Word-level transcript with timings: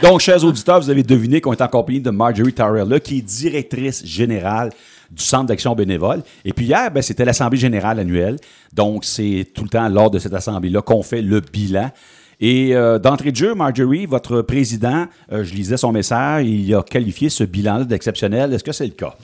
Donc, 0.00 0.20
chers 0.20 0.44
auditeurs, 0.44 0.80
vous 0.80 0.90
avez 0.90 1.02
deviné 1.02 1.40
qu'on 1.40 1.52
est 1.52 1.60
en 1.60 1.66
compagnie 1.66 2.00
de 2.00 2.10
Marjorie 2.10 2.52
Tarrella, 2.52 3.00
qui 3.00 3.18
est 3.18 3.20
directrice 3.20 4.06
générale 4.06 4.70
du 5.10 5.24
Centre 5.24 5.46
d'action 5.46 5.74
bénévole. 5.74 6.22
Et 6.44 6.52
puis 6.52 6.66
hier, 6.66 6.88
ben, 6.92 7.02
c'était 7.02 7.24
l'Assemblée 7.24 7.58
générale 7.58 7.98
annuelle. 7.98 8.36
Donc, 8.72 9.04
c'est 9.04 9.44
tout 9.52 9.64
le 9.64 9.68
temps 9.68 9.88
lors 9.88 10.08
de 10.08 10.20
cette 10.20 10.34
assemblée-là 10.34 10.82
qu'on 10.82 11.02
fait 11.02 11.20
le 11.20 11.40
bilan. 11.40 11.90
Et 12.38 12.76
euh, 12.76 13.00
d'entrée 13.00 13.32
de 13.32 13.36
jeu, 13.36 13.54
Marjorie, 13.56 14.06
votre 14.06 14.42
président, 14.42 15.06
euh, 15.32 15.42
je 15.42 15.52
lisais 15.52 15.76
son 15.76 15.90
message, 15.90 16.46
il 16.46 16.72
a 16.76 16.84
qualifié 16.84 17.28
ce 17.28 17.42
bilan-là 17.42 17.84
d'exceptionnel. 17.84 18.52
Est-ce 18.52 18.62
que 18.62 18.70
c'est 18.70 18.86
le 18.86 18.92
cas? 18.92 19.16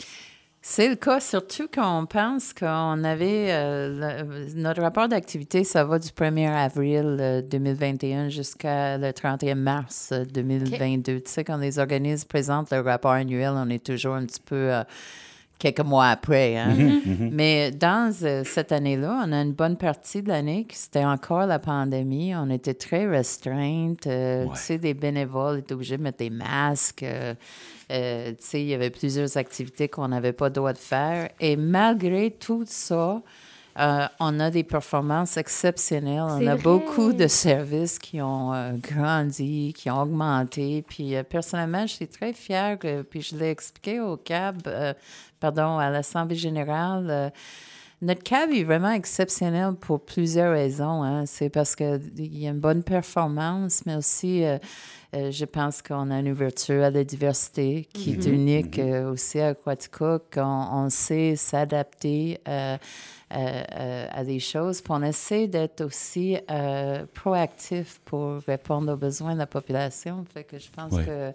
C'est 0.66 0.88
le 0.88 0.94
cas, 0.96 1.20
surtout 1.20 1.68
quand 1.72 2.00
on 2.00 2.06
pense 2.06 2.54
qu'on 2.54 3.04
avait 3.04 3.48
euh, 3.52 4.22
le- 4.24 4.54
notre 4.54 4.80
rapport 4.80 5.08
d'activité, 5.08 5.62
ça 5.62 5.84
va 5.84 5.98
du 5.98 6.08
1er 6.08 6.48
avril 6.48 7.18
euh, 7.20 7.42
2021 7.42 8.30
jusqu'à 8.30 8.96
le 8.96 9.12
31 9.12 9.56
mars 9.56 10.08
euh, 10.12 10.24
2022. 10.24 11.20
Tu 11.20 11.30
sais, 11.30 11.45
quand 11.45 11.58
les 11.58 11.78
organismes 11.78 12.27
présentent 12.27 12.70
leur 12.70 12.82
rapport 12.86 13.10
annuel, 13.10 13.52
on 13.55 13.69
est 13.69 13.84
toujours 13.84 14.14
un 14.14 14.24
petit 14.24 14.41
peu 14.41 14.72
euh, 14.72 14.82
quelques 15.73 15.86
mois 15.86 16.09
après. 16.09 16.56
hein. 16.56 17.00
Mais 17.32 17.70
dans 17.70 18.12
euh, 18.22 18.42
cette 18.45 18.70
année-là, 18.72 19.22
on 19.27 19.32
a 19.32 19.41
une 19.41 19.52
bonne 19.52 19.77
partie 19.77 20.22
de 20.22 20.28
l'année 20.28 20.64
qui 20.68 20.77
c'était 20.77 21.05
encore 21.05 21.46
la 21.46 21.59
pandémie. 21.59 22.34
On 22.36 22.50
était 22.50 22.74
très 22.74 23.06
restreintes. 23.06 24.06
euh, 24.06 24.45
Ouais. 24.45 24.50
Tu 24.55 24.60
sais, 24.60 24.78
des 24.78 24.95
bénévoles 24.95 25.58
étaient 25.60 25.72
obligés 25.74 25.96
de 25.96 26.02
mettre 26.02 26.19
des 26.19 26.30
masques. 26.30 27.02
euh, 27.02 27.34
tu 27.91 28.36
sais, 28.41 28.60
il 28.60 28.66
y 28.69 28.74
avait 28.74 28.91
plusieurs 28.91 29.36
activités 29.36 29.88
qu'on 29.88 30.08
n'avait 30.08 30.32
pas 30.32 30.46
le 30.48 30.55
droit 30.55 30.72
de 30.72 30.78
faire. 30.78 31.28
Et 31.41 31.56
malgré 31.56 32.30
tout 32.30 32.64
ça, 32.66 33.22
euh, 33.78 34.06
on 34.20 34.38
a 34.38 34.51
des 34.51 34.62
performances 34.62 35.37
exceptionnelles. 35.37 36.23
On 36.23 36.46
a 36.46 36.55
vrai. 36.55 36.62
beaucoup 36.62 37.12
de 37.12 37.27
services 37.27 37.98
qui 37.98 38.23
ont 38.23 38.55
euh, 38.55 38.73
grandi, 38.74 39.73
qui 39.77 39.91
ont 39.91 40.02
augmenté. 40.02 40.84
Puis 40.88 41.16
euh, 41.16 41.24
personnellement, 41.24 41.87
je 41.87 41.95
suis 41.95 42.06
très 42.09 42.33
fière. 42.33 42.78
puis 42.78 43.23
je 43.23 43.37
l'ai 43.37 43.50
expliqué 43.50 44.00
au 44.00 44.16
CAB, 44.16 44.62
pardon, 45.41 45.78
à 45.78 45.91
l'Assemblée 45.91 46.36
générale. 46.36 47.33
notre 48.00 48.22
CAB 48.22 48.52
est 48.52 48.64
vraiment 48.64 48.92
exceptionnel 48.92 49.75
pour 49.80 50.05
plusieurs 50.05 50.52
raisons. 50.52 51.02
hein. 51.02 51.27
C'est 51.27 51.48
parce 51.50 51.75
qu'il 51.75 52.00
y 52.17 52.47
a 52.47 52.50
une 52.50 52.61
bonne 52.61 52.84
performance, 52.84 53.83
mais 53.86 53.97
aussi, 53.97 54.45
euh, 55.15 55.31
je 55.31 55.45
pense 55.45 55.81
qu'on 55.83 56.11
a 56.11 56.19
une 56.19 56.31
ouverture 56.31 56.83
à 56.83 56.91
la 56.91 57.05
diversité 57.05 57.87
qui 57.93 58.12
est 58.12 58.27
unique 58.27 58.79
euh, 58.79 59.12
aussi 59.12 59.39
à 59.41 59.48
Aquatica, 59.48 60.19
qu'on 60.33 60.43
on 60.73 60.91
sait 60.91 61.37
s'adapter 61.37 62.41
euh, 62.48 62.77
à 63.31 64.25
des 64.25 64.41
choses. 64.41 64.81
Puis 64.81 64.92
on 64.92 65.03
essaie 65.03 65.47
d'être 65.48 65.83
aussi 65.85 66.37
proactif 67.15 68.01
pour 68.05 68.41
répondre 68.47 68.92
aux 68.92 68.97
besoins 68.97 69.35
de 69.35 69.39
la 69.39 69.47
population. 69.47 70.25
Fait 70.33 70.45
que 70.45 70.59
je 70.59 70.69
pense 70.75 70.92
Ouais. 70.92 71.05
que 71.05 71.33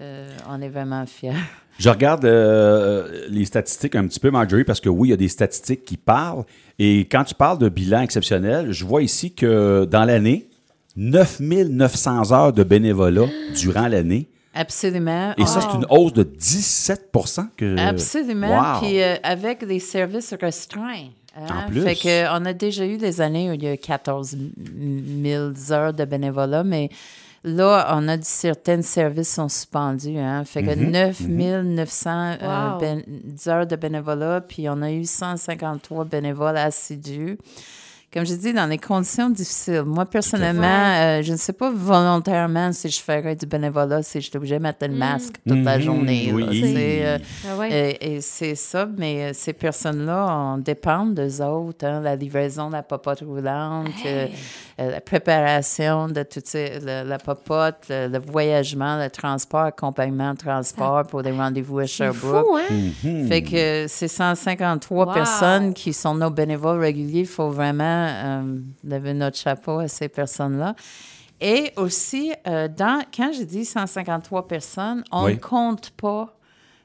euh, 0.00 0.28
on 0.48 0.60
est 0.62 0.68
vraiment 0.68 1.04
fiers. 1.06 1.32
Je 1.78 1.88
regarde 1.88 2.24
euh, 2.24 3.26
les 3.28 3.44
statistiques 3.44 3.96
un 3.96 4.06
petit 4.06 4.20
peu, 4.20 4.30
Marjorie, 4.30 4.64
parce 4.64 4.80
que 4.80 4.88
oui, 4.88 5.08
il 5.08 5.10
y 5.10 5.14
a 5.14 5.16
des 5.16 5.28
statistiques 5.28 5.84
qui 5.84 5.96
parlent. 5.96 6.44
Et 6.78 7.00
quand 7.10 7.24
tu 7.24 7.34
parles 7.34 7.58
de 7.58 7.68
bilan 7.68 8.02
exceptionnel, 8.02 8.70
je 8.72 8.84
vois 8.84 9.02
ici 9.02 9.34
que 9.34 9.84
dans 9.84 10.04
l'année, 10.04 10.48
9900 10.96 12.32
heures 12.32 12.52
de 12.52 12.62
bénévolat 12.62 13.26
durant 13.56 13.88
l'année. 13.88 14.28
Absolument. 14.52 15.32
Et 15.38 15.46
ça, 15.46 15.60
c'est 15.60 15.76
une 15.76 15.86
hausse 15.90 16.12
de 16.12 16.24
17 16.24 17.10
que... 17.56 17.78
Absolument. 17.78 18.48
Wow. 18.74 18.80
Puis 18.80 19.00
euh, 19.00 19.14
avec 19.22 19.64
des 19.64 19.78
services 19.78 20.34
restreints. 20.40 21.08
hein. 21.36 21.64
En 21.66 21.70
plus. 21.70 21.82
Fait 21.82 21.94
que, 21.94 22.36
on 22.36 22.44
a 22.44 22.52
déjà 22.52 22.84
eu 22.84 22.96
des 22.96 23.20
années 23.20 23.48
où 23.48 23.54
il 23.54 23.62
y 23.62 23.68
a 23.68 23.76
14 23.76 24.36
000 25.22 25.52
heures 25.70 25.92
de 25.94 26.04
bénévolat, 26.04 26.64
mais 26.64 26.88
là, 27.44 27.94
on 27.96 28.08
a 28.08 28.16
dit 28.16 28.26
certains 28.26 28.82
services 28.82 29.32
sont 29.34 29.48
suspendus. 29.48 30.18
Hein. 30.18 30.44
Fait 30.44 30.64
que 30.64 30.74
Mhm, 30.74 30.90
9 30.90 31.20
900 31.28 32.10
euh, 32.42 32.72
Wow. 32.72 32.80
ben- 32.80 33.02
heures 33.46 33.66
de 33.68 33.76
bénévolat, 33.76 34.40
puis 34.40 34.68
on 34.68 34.82
a 34.82 34.90
eu 34.90 35.04
153 35.04 36.04
bénévoles 36.06 36.56
assidus. 36.56 37.38
Comme 38.12 38.26
je 38.26 38.34
dis, 38.34 38.52
dans 38.52 38.66
des 38.68 38.76
conditions 38.76 39.30
difficiles. 39.30 39.84
Moi, 39.86 40.04
personnellement, 40.04 40.64
euh, 40.96 41.22
je 41.22 41.30
ne 41.30 41.36
sais 41.36 41.52
pas 41.52 41.70
volontairement 41.72 42.72
si 42.72 42.88
je 42.90 43.00
ferais 43.00 43.36
du 43.36 43.46
bénévolat, 43.46 44.02
si 44.02 44.20
j'étais 44.20 44.36
obligée 44.36 44.58
de 44.58 44.62
mettre 44.64 44.84
le 44.84 44.94
masque 44.94 45.36
toute 45.46 45.62
la 45.64 45.76
Mhm, 45.78 45.84
journée. 45.84 46.26
là. 46.26 46.32
oui. 46.34 46.60
C'est, 46.74 47.06
euh, 47.06 47.18
Ah 47.48 47.56
ouais. 47.56 47.70
et, 48.00 48.14
et 48.16 48.20
c'est 48.20 48.56
ça, 48.56 48.88
mais 48.98 49.26
euh, 49.26 49.30
ces 49.32 49.52
personnes-là, 49.52 50.26
on 50.28 50.58
dépend 50.58 51.06
d'eux 51.06 51.40
autres. 51.40 51.84
hein, 51.86 52.00
la 52.00 52.16
livraison 52.16 52.66
de 52.66 52.72
la 52.72 52.82
popote 52.82 53.20
roulante, 53.20 53.86
euh, 54.04 54.26
euh, 54.80 54.90
la 54.90 55.00
préparation 55.00 56.08
de 56.08 56.24
toute 56.24 56.48
ces- 56.48 56.80
la, 56.80 57.04
la 57.04 57.18
popote, 57.18 57.76
le, 57.88 58.08
le 58.08 58.18
voyagement, 58.18 58.98
le 59.00 59.08
transport, 59.08 59.60
accompagnement, 59.66 60.34
transport 60.34 61.06
pour 61.06 61.22
des 61.22 61.30
rendez-vous 61.30 61.78
à 61.78 61.82
C'est 61.82 61.92
Sherbrooke. 61.92 62.44
fou, 62.44 62.56
hein? 62.56 62.90
Mhm. 63.04 63.28
Fait 63.28 63.42
que 63.42 63.86
c'est 63.88 64.08
153 64.08 65.06
Wow. 65.06 65.12
personnes 65.14 65.74
qui 65.74 65.92
sont 65.92 66.16
nos 66.16 66.30
bénévoles 66.30 66.80
réguliers. 66.80 67.20
Il 67.20 67.26
faut 67.28 67.50
vraiment 67.50 67.99
euh, 68.08 68.58
lever 68.84 69.14
notre 69.14 69.36
chapeau 69.38 69.78
à 69.78 69.88
ces 69.88 70.08
personnes-là. 70.08 70.74
Et 71.40 71.72
aussi, 71.76 72.32
euh, 72.46 72.68
dans, 72.68 73.02
quand 73.16 73.32
je 73.32 73.42
dis 73.44 73.64
153 73.64 74.46
personnes, 74.46 75.02
on 75.10 75.24
Oui. 75.24 75.34
ne 75.34 75.38
compte 75.38 75.90
pas 75.90 76.34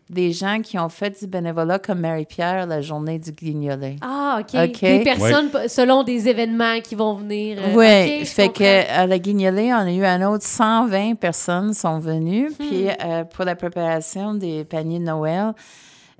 des 0.10 0.32
gens 0.32 0.62
qui 0.62 0.78
ont 0.78 0.88
fait 0.88 1.20
du 1.20 1.26
bénévolat 1.26 1.80
comme 1.80 2.00
Marie-Pierre 2.00 2.68
la 2.68 2.80
journée 2.80 3.18
du 3.18 3.32
Guignolet. 3.32 3.96
Ah, 4.02 4.40
OK. 4.40 4.80
Des 4.80 5.00
personnes 5.04 5.50
selon 5.68 6.04
des 6.04 6.30
événements 6.30 6.80
qui 6.80 6.94
vont 6.94 7.16
venir. 7.16 7.58
euh, 7.60 7.74
Oui, 7.76 8.24
fait 8.26 8.50
que 8.50 8.88
à 8.94 9.08
la 9.08 9.18
Guignolée, 9.18 9.74
on 9.74 9.78
a 9.78 9.92
eu 9.92 10.06
un 10.06 10.22
autre 10.32 10.46
120 10.46 11.16
personnes 11.16 11.74
sont 11.74 11.98
venues. 11.98 12.50
Hmm. 12.50 12.54
Puis 12.68 12.88
euh, 13.04 13.24
pour 13.24 13.46
la 13.46 13.56
préparation 13.56 14.36
des 14.36 14.64
paniers 14.64 15.00
de 15.00 15.06
Noël, 15.06 15.54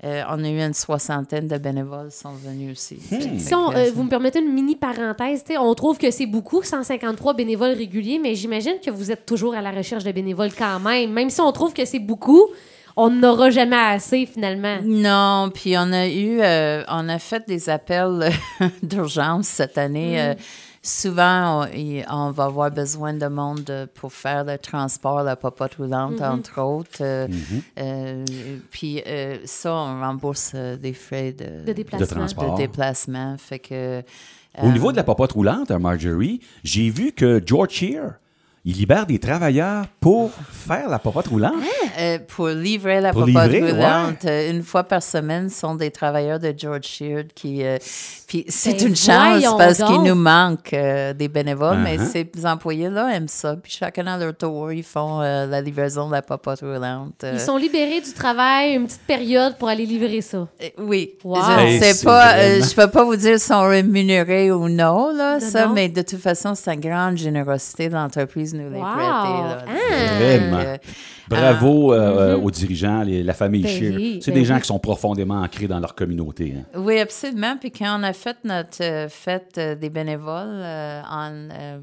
euh, 0.04 0.22
on 0.30 0.44
a 0.44 0.48
eu 0.48 0.60
une 0.60 0.74
soixantaine 0.74 1.48
de 1.48 1.56
bénévoles 1.56 2.10
sont 2.12 2.32
venus 2.32 2.72
aussi. 2.72 2.96
Que, 2.96 3.38
Si 3.38 3.54
on- 3.54 3.72
euh, 3.72 3.90
vous 3.94 4.02
me 4.02 4.10
permettez 4.10 4.40
une 4.40 4.52
mini 4.52 4.76
parenthèse, 4.76 5.42
on 5.58 5.74
trouve 5.74 5.96
que 5.98 6.10
c'est 6.10 6.26
beaucoup, 6.26 6.62
153 6.62 7.32
bénévoles 7.34 7.72
réguliers, 7.72 8.18
mais 8.18 8.34
j'imagine 8.34 8.74
que 8.84 8.90
vous 8.90 9.10
êtes 9.10 9.24
toujours 9.24 9.54
à 9.54 9.62
la 9.62 9.70
recherche 9.70 10.04
de 10.04 10.12
bénévoles 10.12 10.52
quand 10.56 10.78
même. 10.80 11.12
Même 11.12 11.30
si 11.30 11.40
on 11.40 11.50
trouve 11.52 11.72
que 11.72 11.84
c'est 11.86 11.98
beaucoup, 11.98 12.46
on 12.96 13.10
n'aura 13.10 13.50
jamais 13.50 13.76
assez 13.76 14.26
finalement. 14.26 14.78
Non, 14.84 15.50
puis 15.54 15.76
on 15.76 15.92
a 15.92 16.06
eu, 16.08 16.40
euh, 16.40 16.82
on 16.88 17.08
a 17.08 17.18
fait 17.18 17.46
des 17.46 17.68
appels 17.68 18.30
euh, 18.60 18.68
d'urgence 18.82 19.46
cette 19.46 19.76
année. 19.78 20.16
Mm. 20.16 20.18
Euh, 20.18 20.34
souvent, 20.82 21.62
on, 21.64 21.66
y- 21.76 22.04
on 22.10 22.30
va 22.30 22.44
avoir 22.44 22.70
besoin 22.70 23.12
de 23.12 23.26
monde 23.26 23.88
pour 23.94 24.12
faire 24.12 24.44
le 24.44 24.56
transport, 24.56 25.22
la 25.22 25.36
popote 25.36 25.74
roulante, 25.74 26.14
Mm-hmm. 26.20 26.30
entre 26.30 26.62
autres. 26.62 26.98
Euh, 27.02 27.26
euh, 27.78 28.24
puis 28.70 29.02
euh, 29.06 29.38
ça, 29.44 29.72
on 29.74 30.00
rembourse 30.00 30.52
euh, 30.54 30.76
des 30.76 30.92
frais 30.92 31.32
de, 31.32 31.64
De 31.66 31.72
déplacement. 31.72 32.24
De 32.52 32.56
déplacement. 32.56 33.36
Fait 33.38 33.58
que. 33.58 34.02
Au 34.62 34.68
niveau 34.68 34.90
de 34.90 34.96
la 34.96 35.04
popote 35.04 35.32
roulante, 35.32 35.70
Marjorie, 35.70 36.40
j'ai 36.64 36.88
vu 36.88 37.12
que 37.12 37.42
George 37.44 37.72
Shear, 37.72 38.12
il 38.68 38.76
libère 38.76 39.06
des 39.06 39.18
travailleurs 39.20 39.84
pour 40.00 40.30
faire 40.50 40.88
la 40.88 40.98
popote 40.98 41.28
roulante. 41.28 41.54
Euh, 42.00 42.18
pour 42.26 42.48
livrer 42.48 43.00
la 43.00 43.12
Pour 43.12 43.24
popote 43.24 43.48
livrer, 43.50 43.70
roulante, 43.70 44.24
euh, 44.24 44.50
une 44.50 44.62
fois 44.64 44.82
par 44.84 45.02
semaine, 45.02 45.48
ce 45.48 45.60
sont 45.60 45.76
des 45.76 45.90
travailleurs 45.92 46.40
de 46.40 46.52
George 46.56 46.82
Sheard 46.84 47.28
qui. 47.34 47.64
euh, 47.64 47.78
puis 48.26 48.44
c'est 48.48 48.72
Ben, 48.72 48.88
une 48.88 48.96
chance 48.96 49.44
parce 49.56 49.78
qu'il 49.82 50.02
nous 50.02 50.16
manque 50.16 50.72
euh, 50.72 51.12
des 51.14 51.28
bénévoles, 51.28 51.78
mais 51.78 51.96
Uh-huh. 51.96 52.10
ces 52.34 52.44
employés-là 52.46 53.14
aiment 53.14 53.28
ça. 53.28 53.54
Puis 53.56 53.70
chacun 53.78 54.06
à 54.08 54.18
leur 54.18 54.36
tour, 54.36 54.72
ils 54.72 54.82
font 54.82 55.20
euh, 55.22 55.46
la 55.46 55.60
livraison 55.60 56.08
de 56.08 56.12
la 56.12 56.22
popote 56.22 56.60
roulante. 56.60 57.22
euh. 57.22 57.32
Ils 57.34 57.40
sont 57.40 57.56
libérés 57.56 58.00
du 58.00 58.12
travail 58.12 58.74
une 58.74 58.86
petite 58.86 59.06
période 59.06 59.56
pour 59.58 59.68
aller 59.68 59.86
livrer 59.86 60.20
ça. 60.22 60.38
Euh, 60.38 60.68
Oui, 60.78 61.12
Wow. 61.22 61.36
je 61.36 61.40
ne 61.40 62.04
pas, 62.04 62.32
euh, 62.32 62.48
vraiment- 62.58 62.64
je 62.66 62.74
peux 62.74 62.90
pas 62.90 63.04
vous 63.04 63.16
dire 63.16 63.38
si 63.38 63.46
sont 63.46 63.62
rémunérés 63.68 64.50
ou 64.50 64.68
non, 64.68 65.14
là, 65.16 65.38
ça, 65.38 65.66
non. 65.66 65.72
mais 65.74 65.88
de 65.88 66.02
toute 66.02 66.20
façon, 66.20 66.54
c'est 66.56 66.74
une 66.74 66.80
grande 66.80 67.16
générosité 67.16 67.88
de 67.88 67.94
l'entreprise 67.94 68.55
Wow. 68.64 68.80
Là. 68.80 69.64
Ah. 69.66 70.18
Vraiment. 70.18 70.58
Euh, 70.58 70.76
Bravo 71.28 71.92
euh, 71.92 72.36
Mhm. 72.36 72.44
aux 72.44 72.50
dirigeants, 72.50 73.02
les- 73.02 73.22
la 73.22 73.34
famille 73.34 73.62
Ben 73.62 73.68
Shear. 73.70 74.20
C'est 74.22 74.30
ben 74.32 74.38
des 74.40 74.44
gens 74.44 74.58
qui 74.60 74.66
sont 74.66 74.78
profondément 74.78 75.40
ancrés 75.42 75.66
dans 75.66 75.80
leur 75.80 75.94
communauté. 75.94 76.54
hein. 76.56 76.64
Oui, 76.78 76.98
absolument. 77.00 77.56
Puis 77.58 77.70
quand 77.72 77.98
on 77.98 78.02
a 78.04 78.12
fait 78.12 78.36
notre 78.44 78.82
euh, 78.82 79.08
fête 79.08 79.56
euh, 79.58 79.74
des 79.74 79.90
bénévoles, 79.90 80.60
euh, 80.62 81.02
en, 81.10 81.30
euh, 81.50 81.78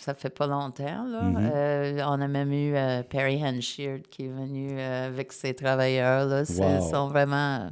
ça 0.00 0.14
fait 0.14 0.30
pas 0.30 0.46
longtemps, 0.46 1.04
là, 1.06 1.22
Mhm. 1.22 1.50
euh, 1.54 2.00
on 2.06 2.20
a 2.20 2.28
même 2.28 2.52
eu 2.52 2.74
euh, 2.74 3.02
Perry 3.02 3.42
Hansheard 3.44 4.02
qui 4.10 4.24
est 4.24 4.28
venu 4.28 4.68
euh, 4.72 5.06
avec 5.08 5.32
ses 5.32 5.52
travailleurs. 5.54 6.24
Là. 6.26 6.44
C'est- 6.44 6.62
Wow. 6.62 6.78
Ils 6.80 6.90
sont 6.90 7.08
vraiment, 7.08 7.68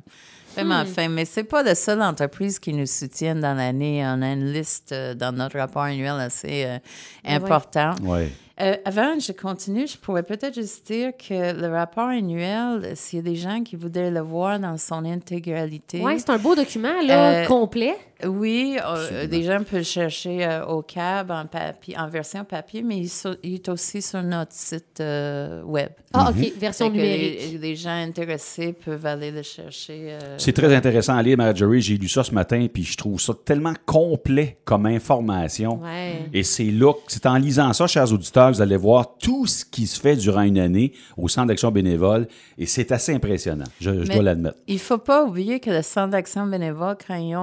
vraiment 0.54 0.84
fins. 0.84 1.08
Mais 1.08 1.24
c'est 1.24 1.44
pas 1.44 1.62
la 1.62 1.74
seule 1.74 2.02
entreprise 2.02 2.58
qui 2.58 2.72
nous 2.72 2.86
soutiennent 2.86 3.40
dans 3.40 3.54
l'année. 3.54 4.02
On 4.04 4.22
a 4.22 4.32
une 4.32 4.52
liste 4.52 4.92
euh, 4.92 5.14
dans 5.14 5.32
notre 5.32 5.58
rapport 5.58 5.82
annuel 5.82 6.14
assez 6.18 6.64
euh, 6.64 6.78
ouais. 7.24 7.34
importante. 7.34 8.00
Ouais. 8.00 8.30
Euh, 8.60 8.76
avant, 8.84 9.18
je 9.18 9.32
continue, 9.32 9.86
je 9.86 9.96
pourrais 9.96 10.22
peut-être 10.22 10.54
juste 10.54 10.86
dire 10.86 11.12
que 11.16 11.58
le 11.58 11.68
rapport 11.74 12.08
annuel, 12.08 12.92
s'il 12.94 13.20
y 13.20 13.20
a 13.20 13.22
des 13.22 13.36
gens 13.36 13.62
qui 13.62 13.74
voudraient 13.74 14.10
le 14.10 14.20
voir 14.20 14.58
dans 14.60 14.76
son 14.76 15.06
intégralité. 15.06 16.02
Oui, 16.02 16.18
c'est 16.18 16.28
un 16.28 16.36
beau 16.38 16.54
document, 16.54 17.00
là, 17.06 17.42
Euh, 17.42 17.46
complet. 17.46 17.96
Oui, 18.26 18.78
euh, 18.84 19.26
des 19.26 19.42
gens 19.42 19.58
peuvent 19.58 19.78
le 19.78 19.82
chercher 19.82 20.44
euh, 20.44 20.64
au 20.66 20.82
CAB 20.82 21.30
en, 21.30 21.46
papier, 21.46 21.96
en 21.98 22.08
version 22.08 22.44
papier, 22.44 22.82
mais 22.82 22.98
il, 22.98 23.08
so- 23.08 23.34
il 23.42 23.54
est 23.54 23.68
aussi 23.68 24.02
sur 24.02 24.22
notre 24.22 24.52
site 24.52 25.00
euh, 25.00 25.62
web. 25.62 25.88
Ah, 26.12 26.30
OK, 26.30 26.52
version 26.58 26.86
Fait 26.86 26.90
que 26.92 26.96
numérique. 26.96 27.40
Les, 27.52 27.58
les 27.58 27.76
gens 27.76 27.90
intéressés 27.90 28.72
peuvent 28.72 29.06
aller 29.06 29.30
le 29.30 29.42
chercher. 29.42 30.08
euh, 30.20 30.34
C'est 30.38 30.52
très 30.52 30.74
intéressant 30.74 31.14
à 31.16 31.22
lire, 31.22 31.36
Marjorie. 31.36 31.80
J'ai 31.80 31.96
lu 31.96 32.08
ça 32.08 32.24
ce 32.24 32.32
matin, 32.34 32.66
puis 32.72 32.82
je 32.84 32.96
trouve 32.96 33.20
ça 33.20 33.32
tellement 33.44 33.74
complet 33.86 34.58
comme 34.64 34.86
information. 34.86 35.80
Ouais. 35.82 36.28
Et 36.32 36.42
c'est 36.42 36.64
là, 36.64 36.92
que- 36.92 37.00
c'est 37.08 37.26
en 37.26 37.36
lisant 37.36 37.72
ça, 37.72 37.86
chers 37.86 38.12
auditeurs, 38.12 38.50
vous 38.52 38.60
allez 38.60 38.76
voir 38.76 39.16
tout 39.18 39.46
ce 39.46 39.64
qui 39.64 39.86
se 39.86 40.00
fait 40.00 40.16
durant 40.16 40.42
une 40.42 40.58
année 40.58 40.92
au 41.16 41.28
Centre 41.28 41.48
d'action 41.48 41.70
bénévole. 41.70 42.26
Et 42.58 42.66
c'est 42.66 42.92
assez 42.92 43.14
impressionnant, 43.14 43.64
je, 43.80 43.90
dois 43.90 44.22
l'admettre. 44.22 44.58
Il 44.66 44.78
faut 44.78 44.98
pas 44.98 45.24
oublier 45.24 45.60
que 45.60 45.70
le 45.70 45.82
Centre 45.82 46.10
d'action 46.10 46.46
bénévole, 46.46 46.96
quand 47.06 47.14
ils 47.16 47.36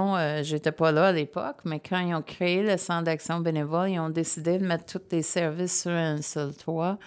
j'étais 0.67 0.75
pas 0.75 0.91
là 0.91 1.07
à 1.07 1.11
l'époque, 1.13 1.59
mais 1.63 1.79
quand 1.79 1.99
ils 1.99 2.13
ont 2.13 2.21
créé 2.21 2.61
le 2.61 2.75
Centre 2.75 3.03
d'action 3.03 3.39
bénévole, 3.39 3.89
ils 3.89 3.99
ont 3.99 4.09
décidé 4.09 4.57
de 4.57 4.65
mettre 4.65 4.85
tous 4.85 5.15
les 5.15 5.21
services 5.21 5.83
sur 5.83 5.91
un 5.91 6.21
seul 6.21 6.53
toit. 6.53 6.97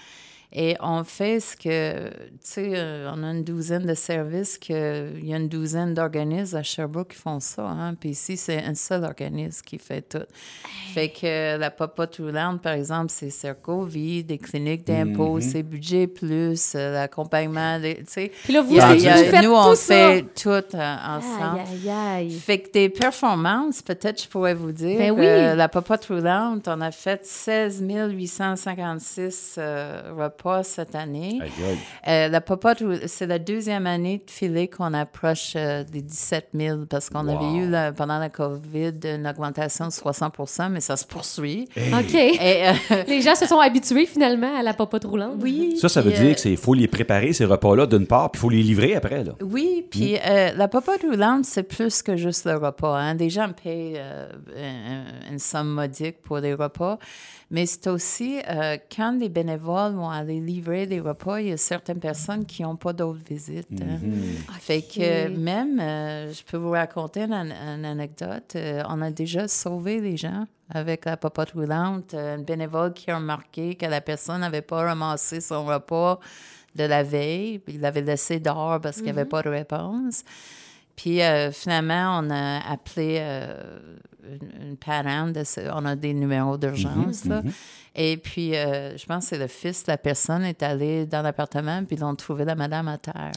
Et 0.53 0.77
on 0.81 1.05
fait 1.05 1.39
ce 1.39 1.57
que, 1.57 2.09
tu 2.09 2.13
sais, 2.41 2.73
euh, 2.75 3.09
on 3.15 3.23
a 3.23 3.31
une 3.31 3.45
douzaine 3.45 3.87
de 3.87 3.95
services, 3.95 4.59
que, 4.59 5.09
il 5.17 5.29
y 5.29 5.33
a 5.33 5.37
une 5.37 5.49
douzaine 5.49 5.95
d'organismes 5.95 6.57
à 6.57 6.65
Sherbrooke 6.65 7.11
qui 7.13 7.17
font 7.19 7.39
ça. 7.39 7.63
Hein? 7.69 7.95
Puis 7.95 8.09
ici, 8.11 8.37
c'est 8.37 8.65
un 8.65 8.75
seul 8.75 9.05
organisme 9.05 9.63
qui 9.65 9.79
fait 9.79 10.03
tout. 10.03 10.25
Fait 10.93 11.09
que 11.09 11.57
la 11.57 11.71
Popote 11.71 12.17
roulante, 12.17 12.61
par 12.63 12.73
exemple, 12.73 13.13
c'est 13.15 13.31
Cercovie, 13.31 14.25
des 14.25 14.39
cliniques 14.39 14.85
d'impôts, 14.85 15.37
Mhm. 15.37 15.41
c'est 15.41 15.63
Budget 15.63 16.09
Plus, 16.09 16.73
euh, 16.75 16.95
l'accompagnement, 16.95 17.79
tu 17.81 17.95
sais. 18.09 18.33
Puis 18.43 18.53
là, 18.53 18.63
vous, 18.63 18.77
a- 18.77 18.87
a- 18.87 18.95
vous 18.95 19.01
faites 19.01 19.45
nous, 19.45 19.51
tout 19.51 19.57
on 19.57 19.75
ça. 19.77 19.95
fait 19.95 20.23
tout 20.35 20.49
euh, 20.49 20.97
ensemble. 21.07 21.61
Aïe, 21.61 21.89
aïe, 21.89 22.25
aïe. 22.25 22.31
Fait 22.33 22.59
que 22.59 22.73
des 22.73 22.89
performances, 22.89 23.83
peut-être 23.83 24.21
je 24.21 24.29
pourrais 24.29 24.55
vous 24.55 24.73
dire. 24.73 24.99
Ben 24.99 25.13
oui. 25.13 25.25
euh, 25.25 25.55
la 25.55 25.69
popote 25.69 26.05
roulante, 26.07 26.67
on 26.67 26.81
a 26.81 26.91
fait 26.91 27.25
16 27.25 27.81
856 27.83 29.55
euh, 29.59 30.03
repas 30.17 30.40
cette 30.63 30.95
année. 30.95 31.39
Euh, 32.09 32.29
la 32.29 32.41
popote, 32.41 32.83
c'est 33.07 33.27
la 33.27 33.39
deuxième 33.39 33.87
année 33.87 34.23
de 34.27 34.31
filet 34.31 34.69
qu'on 34.69 34.95
approche 34.95 35.53
euh, 35.57 35.85
des 35.85 36.03
17 36.03 36.49
000 36.55 36.79
parce 36.89 37.09
qu'on 37.11 37.27
Wow. 37.27 37.37
avait 37.37 37.59
eu 37.59 37.69
là, 37.69 37.93
pendant 37.93 38.19
la 38.19 38.29
COVID 38.31 38.93
une 39.05 39.27
augmentation 39.27 39.87
de 39.87 39.91
60% 39.93 40.71
mais 40.71 40.81
ça 40.81 40.97
se 40.97 41.05
poursuit. 41.05 41.69
OK. 41.77 42.15
Et, 42.15 42.69
euh, 42.69 42.73
Les 43.09 43.21
gens 43.23 43.35
se 43.35 43.47
sont 43.47 43.59
habitués 43.61 44.07
finalement 44.07 44.57
à 44.59 44.63
la 44.63 44.73
popote 44.75 45.05
roulante. 45.05 45.35
oui. 45.43 45.77
Ça, 45.79 45.89
ça 45.89 46.01
veut 46.01 46.13
euh, 46.13 46.17
dire 46.17 46.37
qu'il 46.37 46.57
faut 46.57 46.75
les 46.75 46.89
préparer, 46.89 47.33
ces 47.33 47.45
repas-là, 47.45 47.87
d'une 47.87 48.07
part, 48.07 48.31
puis 48.31 48.39
il 48.39 48.43
faut 48.43 48.51
les 48.51 48.63
livrer 48.63 48.95
après. 48.95 49.23
Là. 49.25 49.33
Oui, 49.43 49.87
puis 49.91 50.17
euh, 50.25 50.51
la 50.57 50.69
popote 50.69 51.03
roulante, 51.03 51.45
c'est 51.45 51.63
plus 51.63 52.03
que 52.03 52.17
juste 52.17 52.47
le 52.47 52.57
repas. 52.57 52.99
Hein. 52.99 53.15
Des 53.15 53.31
gens 53.31 53.51
payent 53.53 53.97
euh, 53.99 54.29
un- 54.57 55.31
une 55.33 55.39
somme 55.39 55.69
modique 55.69 56.21
pour 56.23 56.41
des 56.41 56.55
repas, 56.55 56.99
mais 57.51 57.67
c'est 57.67 57.87
aussi 57.89 58.41
euh, 58.49 58.77
quand 58.95 59.19
les 59.19 59.29
bénévoles 59.29 59.95
vont 59.95 60.09
aller 60.11 60.41
livrer 60.41 60.87
des 60.87 61.01
repas, 61.01 61.41
il 61.41 61.49
y 61.49 61.53
a 61.53 61.57
certaines 61.57 61.99
personnes 62.01 62.47
qui 62.47 62.63
n'ont 62.63 62.77
pas 62.77 62.93
d'autres 62.93 63.25
visites. 63.29 63.69
hein. 63.83 63.99
Fait 64.61 64.83
que 64.83 65.29
même, 65.29 65.81
euh, 65.81 66.33
je 66.33 66.43
peux 66.45 66.57
vous 66.57 66.71
raconter 66.71 67.23
une, 67.23 67.35
an- 67.35 67.77
une 67.77 67.85
anecdote. 67.85 68.53
Euh, 68.57 68.83
on 68.89 69.01
a 69.03 69.11
déjà 69.11 69.49
sauvé 69.49 70.01
des 70.01 70.17
gens 70.17 70.47
avec 70.73 71.05
la 71.05 71.17
popote 71.17 71.51
roulante. 71.51 72.15
Euh, 72.15 72.37
un 72.37 72.43
bénévole 72.43 72.93
qui 72.93 73.11
a 73.11 73.17
remarqué 73.17 73.75
que 73.75 73.87
la 73.87 74.01
personne 74.01 74.41
n'avait 74.43 74.63
pas 74.63 74.83
ramassé 74.83 75.41
son 75.41 75.65
repas 75.65 76.21
de 76.77 76.85
la 76.85 77.03
veille, 77.03 77.59
puis 77.59 77.75
il 77.75 77.81
l'avait 77.81 78.01
laissé 78.03 78.39
dehors 78.39 78.81
parce 78.81 78.97
qu'il 78.99 79.07
n'y 79.07 79.11
avait 79.11 79.25
pas 79.25 79.43
de 79.43 79.49
réponse. 79.49 80.23
Puis 81.01 81.23
euh, 81.23 81.51
finalement, 81.53 82.21
on 82.23 82.31
a 82.31 82.59
appelé 82.71 83.19
euh, 83.21 83.55
une, 84.31 84.71
une 84.71 84.77
parent, 84.77 85.29
de 85.29 85.45
ce- 85.45 85.71
on 85.73 85.85
a 85.87 85.97
des 85.97 86.13
numéros 86.13 86.59
d'urgence. 86.59 87.25
là. 87.25 87.43
Et 87.95 88.17
puis, 88.19 88.55
euh, 88.55 88.97
je 88.97 89.07
pense 89.07 89.25
que 89.25 89.29
c'est 89.31 89.39
le 89.39 89.47
fils 89.49 89.85
de 89.85 89.93
la 89.93 89.99
personne 89.99 90.45
est 90.45 90.63
allé 90.63 91.07
dans 91.07 91.23
l'appartement, 91.23 91.83
puis 91.85 91.97
ils 91.97 92.05
ont 92.05 92.15
trouvé 92.15 92.45
la 92.45 92.55
madame 92.55 92.89
à 92.89 92.99
terre. 92.99 93.33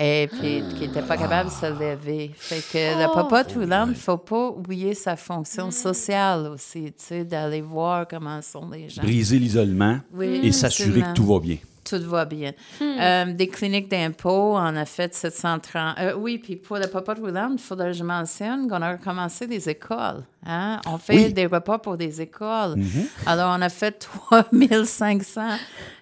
Et 0.00 0.28
puis, 0.32 0.62
qui 0.76 0.86
n'était 0.88 1.02
pas 1.02 1.16
capable 1.16 1.50
de 1.50 1.54
se 1.54 1.66
lever. 1.66 2.30
Fait 2.36 2.62
que 2.72 2.98
la 2.98 3.08
Oh. 3.10 3.14
popote 3.14 3.52
roulante, 3.52 3.88
il 3.88 3.90
ne 3.90 3.94
faut 3.94 4.16
pas 4.16 4.48
oublier 4.48 4.94
sa 4.94 5.16
fonction 5.16 5.70
sociale 5.70 6.48
aussi, 6.48 6.84
tu 6.86 6.92
sais, 6.96 7.24
d'aller 7.24 7.60
voir 7.60 8.06
comment 8.08 8.40
sont 8.42 8.68
les 8.70 8.88
gens. 8.88 9.02
Briser 9.02 9.38
l'isolement 9.38 9.98
Oui, 10.12 10.40
et 10.42 10.52
s'assurer 10.52 11.02
que 11.02 11.12
tout 11.12 11.26
va 11.26 11.38
bien. 11.40 11.58
Tout 11.84 12.00
va 12.08 12.24
bien. 12.24 12.52
Euh, 12.80 13.32
des 13.32 13.48
cliniques 13.48 13.90
d'impôts, 13.90 14.54
on 14.56 14.76
a 14.76 14.84
fait 14.86 15.14
730. 15.14 15.96
euh, 16.00 16.14
oui, 16.16 16.38
puis 16.38 16.56
pour 16.56 16.76
le 16.78 16.86
popote 16.86 17.18
roulante, 17.18 17.52
il 17.54 17.58
faudrait 17.60 17.92
que 17.92 17.98
je 17.98 18.04
mentionne 18.04 18.68
qu'on 18.68 18.80
a 18.82 18.92
recommencé 18.92 19.46
des 19.46 19.68
écoles. 19.68 20.22
Hein? 20.46 20.80
On 20.86 20.98
fait 20.98 21.14
Oui. 21.16 21.32
des 21.32 21.46
repas 21.46 21.78
pour 21.78 21.96
des 21.96 22.20
écoles. 22.20 22.74
Alors, 23.26 23.54
on 23.58 23.62
a 23.62 23.68
fait 23.70 23.92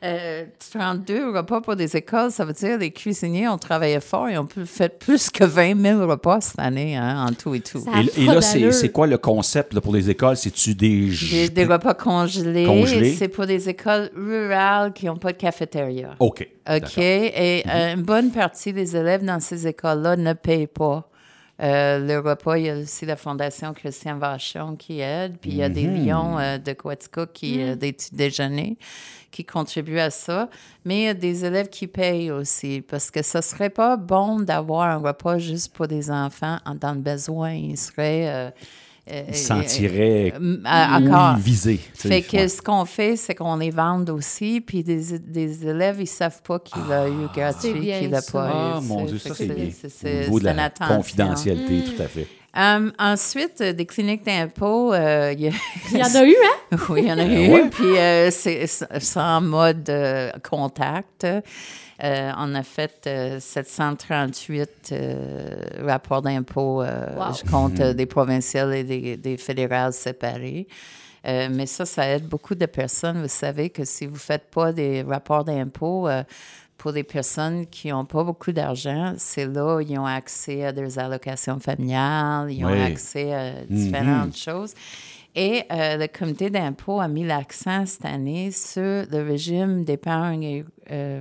3532 0.03 1.31
repas 1.37 1.61
pour 1.61 1.77
des 1.77 1.97
écoles. 1.97 2.31
Ça 2.33 2.45
veut 2.45 2.53
dire 2.53 2.77
les 2.79 2.91
cuisiniers 2.91 3.49
ont 3.49 3.59
travaillé 3.59 4.01
fort 4.01 4.29
et 4.29 4.37
ont 4.39 4.49
fait 4.67 4.99
plus 4.99 5.31
que 5.31 5.45
20 5.45 5.81
000 5.81 6.07
repas 6.09 6.41
cette 6.41 6.59
année, 6.59 6.97
hein, 6.97 7.27
en 7.29 7.33
tout 7.33 7.55
et 7.55 7.61
tout. 7.61 7.85
Et, 8.17 8.23
et 8.23 8.27
là, 8.27 8.41
c'est 8.41 8.89
quoi 8.91 9.07
le 9.07 9.19
concept 9.19 9.75
là, 9.75 9.81
pour 9.81 9.95
les 9.95 10.11
écoles? 10.11 10.37
C'est-tu 10.37 10.75
des... 10.75 11.11
Des, 11.31 11.49
des 11.49 11.65
repas 11.65 11.95
congelés. 11.95 12.67
Congelés? 12.67 13.15
C'est 13.15 13.29
pour 13.29 13.47
des 13.47 13.69
écoles 13.69 14.11
rurales 14.17 14.93
qui 14.93 15.07
n'ont 15.07 15.17
pas 15.17 15.33
de 15.33 15.37
cafétéria. 15.39 15.72
OK. 16.19 16.47
OK. 16.69 16.99
Et 16.99 17.63
euh, 17.69 17.95
une 17.95 18.03
bonne 18.03 18.31
partie 18.31 18.73
des 18.73 18.97
élèves 18.97 19.25
dans 19.25 19.41
ces 19.41 19.67
écoles-là 19.67 20.17
ne 20.17 20.33
payent 20.33 20.67
pas. 20.67 21.09
euh, 21.63 21.99
le 21.99 22.19
repas, 22.19 22.57
il 22.59 22.65
y 22.67 22.71
a 22.71 22.77
aussi 22.79 23.07
la 23.07 23.17
Fondation 23.17 23.73
Christian 23.73 24.19
Vachon 24.19 24.75
qui 24.77 25.01
aide, 25.01 25.37
puis 25.41 25.51
il 25.51 25.57
y 25.59 25.63
a 25.63 25.69
des 25.69 25.87
Lions 25.87 26.39
euh, 26.39 26.59
de 26.59 26.73
Quetzalcoatl 26.73 27.33
qui 27.33 27.63
euh, 27.63 27.77
des 27.77 27.93
petits 27.93 28.15
déjeuners 28.15 28.77
qui 29.31 29.45
contribuent 29.45 29.99
à 30.01 30.11
ça. 30.11 30.49
Mais 30.85 30.97
il 31.01 31.05
y 31.05 31.09
a 31.09 31.15
des 31.15 31.45
élèves 31.45 31.69
qui 31.69 31.87
payent 31.87 32.31
aussi, 32.31 32.81
parce 32.83 33.11
que 33.11 33.23
ce 33.23 33.41
serait 33.41 33.71
pas 33.71 33.97
bon 33.97 34.41
d'avoir 34.41 34.83
un 34.91 34.99
repas 34.99 35.39
juste 35.39 35.73
pour 35.75 35.87
des 35.89 36.11
enfants 36.11 36.59
en- 36.67 36.75
dans 36.75 36.93
le 36.93 37.01
besoin. 37.01 37.53
Ils 37.53 37.79
seraient... 37.79 38.53
euh, 39.11 39.25
euh, 39.29 39.33
sentiraient 39.33 40.33
euh, 40.41 40.59
à- 40.65 40.99
encore. 40.99 41.35
oui, 41.37 41.43
visés. 41.43 41.81
tu 41.95 42.03
sais, 42.03 42.09
Fait 42.09 42.23
que 42.23 42.37
ouais. 42.37 42.49
ce 42.49 42.63
qu'on 42.63 42.85
fait, 42.85 43.17
c'est 43.17 43.35
qu'on 43.35 43.57
les 43.57 43.71
vend 43.71 44.05
aussi, 44.11 44.61
puis 44.61 44.85
des, 44.85 45.19
des 45.19 45.67
élèves, 45.67 45.97
ils 46.01 46.07
savent 46.07 46.41
pas 46.43 46.59
qu'il 46.61 46.91
a 46.93 47.09
eu 47.09 47.13
C'est 47.35 47.41
gratuit, 47.41 47.81
qu'il 48.01 48.15
a 48.15 48.21
ça. 48.21 48.33
pas 48.33 48.47
eu. 48.49 48.51
Ah, 48.55 48.81
mon. 48.83 49.05
Dieu, 49.05 49.19
ça, 49.19 49.35
c'est 49.35 49.47
bien. 49.47 49.69
c'est- 49.73 50.31
de 50.31 50.45
la 50.45 50.65
attention. 50.65 50.97
confidentialité, 50.97 51.83
tout 51.85 52.01
à 52.03 52.07
fait. 52.07 52.29
Hum, 52.55 52.93
ensuite, 52.99 53.63
euh, 53.63 53.73
des 53.73 53.87
cliniques 53.87 54.27
d'impôts, 54.27 54.93
euh, 54.93 55.33
il 55.33 55.41
y 55.45 55.49
a- 55.49 55.53
Il 55.91 55.97
y 55.99 56.03
en 56.03 56.15
a 56.15 56.25
eu, 56.25 56.37
hein? 56.71 56.77
oui, 56.91 57.01
il 57.05 57.09
y 57.09 57.13
en 57.13 57.19
a 57.19 57.25
Ben 57.25 57.31
eu. 57.33 57.51
ouais. 57.55 57.71
Puis 57.71 57.97
euh, 57.99 58.31
c'est 58.31 58.67
c'est 58.67 59.17
en 59.21 59.41
mode 59.41 59.89
euh, 59.89 60.31
contact. 60.49 61.27
Euh, 62.03 62.33
on 62.37 62.55
a 62.55 62.63
fait 62.65 63.07
euh, 63.07 63.39
738 63.41 64.91
euh, 64.93 65.55
rapports 65.85 66.23
d'impôts. 66.23 66.83
euh, 66.83 67.07
Wow. 67.17 67.35
Je 67.35 67.51
compte 67.51 67.81
euh, 67.81 67.95
des 67.95 68.07
provinciales 68.07 68.75
et 68.75 68.85
des, 68.85 69.17
des 69.17 69.37
fédérales 69.37 69.93
séparés. 69.93 70.67
Euh, 71.27 71.49
mais 71.53 71.67
ça, 71.67 71.85
ça 71.85 72.09
aide 72.09 72.27
beaucoup 72.27 72.57
de 72.57 72.67
personnes. 72.67 73.23
Vous 73.23 73.29
savez 73.29 73.71
que 73.71 73.85
si 73.85 74.07
vous 74.07 74.15
ne 74.15 74.19
faites 74.19 74.51
pas 74.51 74.73
des 74.73 75.03
rapports 75.03 75.45
d'impôts 75.45 76.09
euh, 76.09 76.25
pour 76.77 76.93
des 76.93 77.05
personnes 77.05 77.67
qui 77.67 77.89
n'ont 77.91 78.05
pas 78.05 78.25
beaucoup 78.25 78.51
d'argent, 78.51 79.15
c'est 79.17 79.47
là 79.47 79.77
où 79.77 79.81
ils 79.81 79.97
ont 79.97 80.05
accès 80.07 80.65
à 80.65 80.73
des 80.73 80.99
allocations 80.99 81.61
familiales, 81.61 82.51
ils 82.51 82.65
ont 82.65 82.73
Oui. 82.73 82.83
accès 82.83 83.33
à 83.33 83.53
différentes 83.69 84.37
choses. 84.37 84.75
Et 85.37 85.63
euh, 85.71 85.97
le 85.97 86.09
comité 86.09 86.51
d'impôt 86.51 87.01
a 87.01 87.07
mis 87.07 87.25
l'accent 87.25 87.87
cette 87.87 88.05
année 88.05 88.51
sur 88.51 88.83
le 89.09 89.23
régime 89.25 89.85
d'épargne 89.85 90.43
et, 90.43 90.65
euh, 90.91 91.21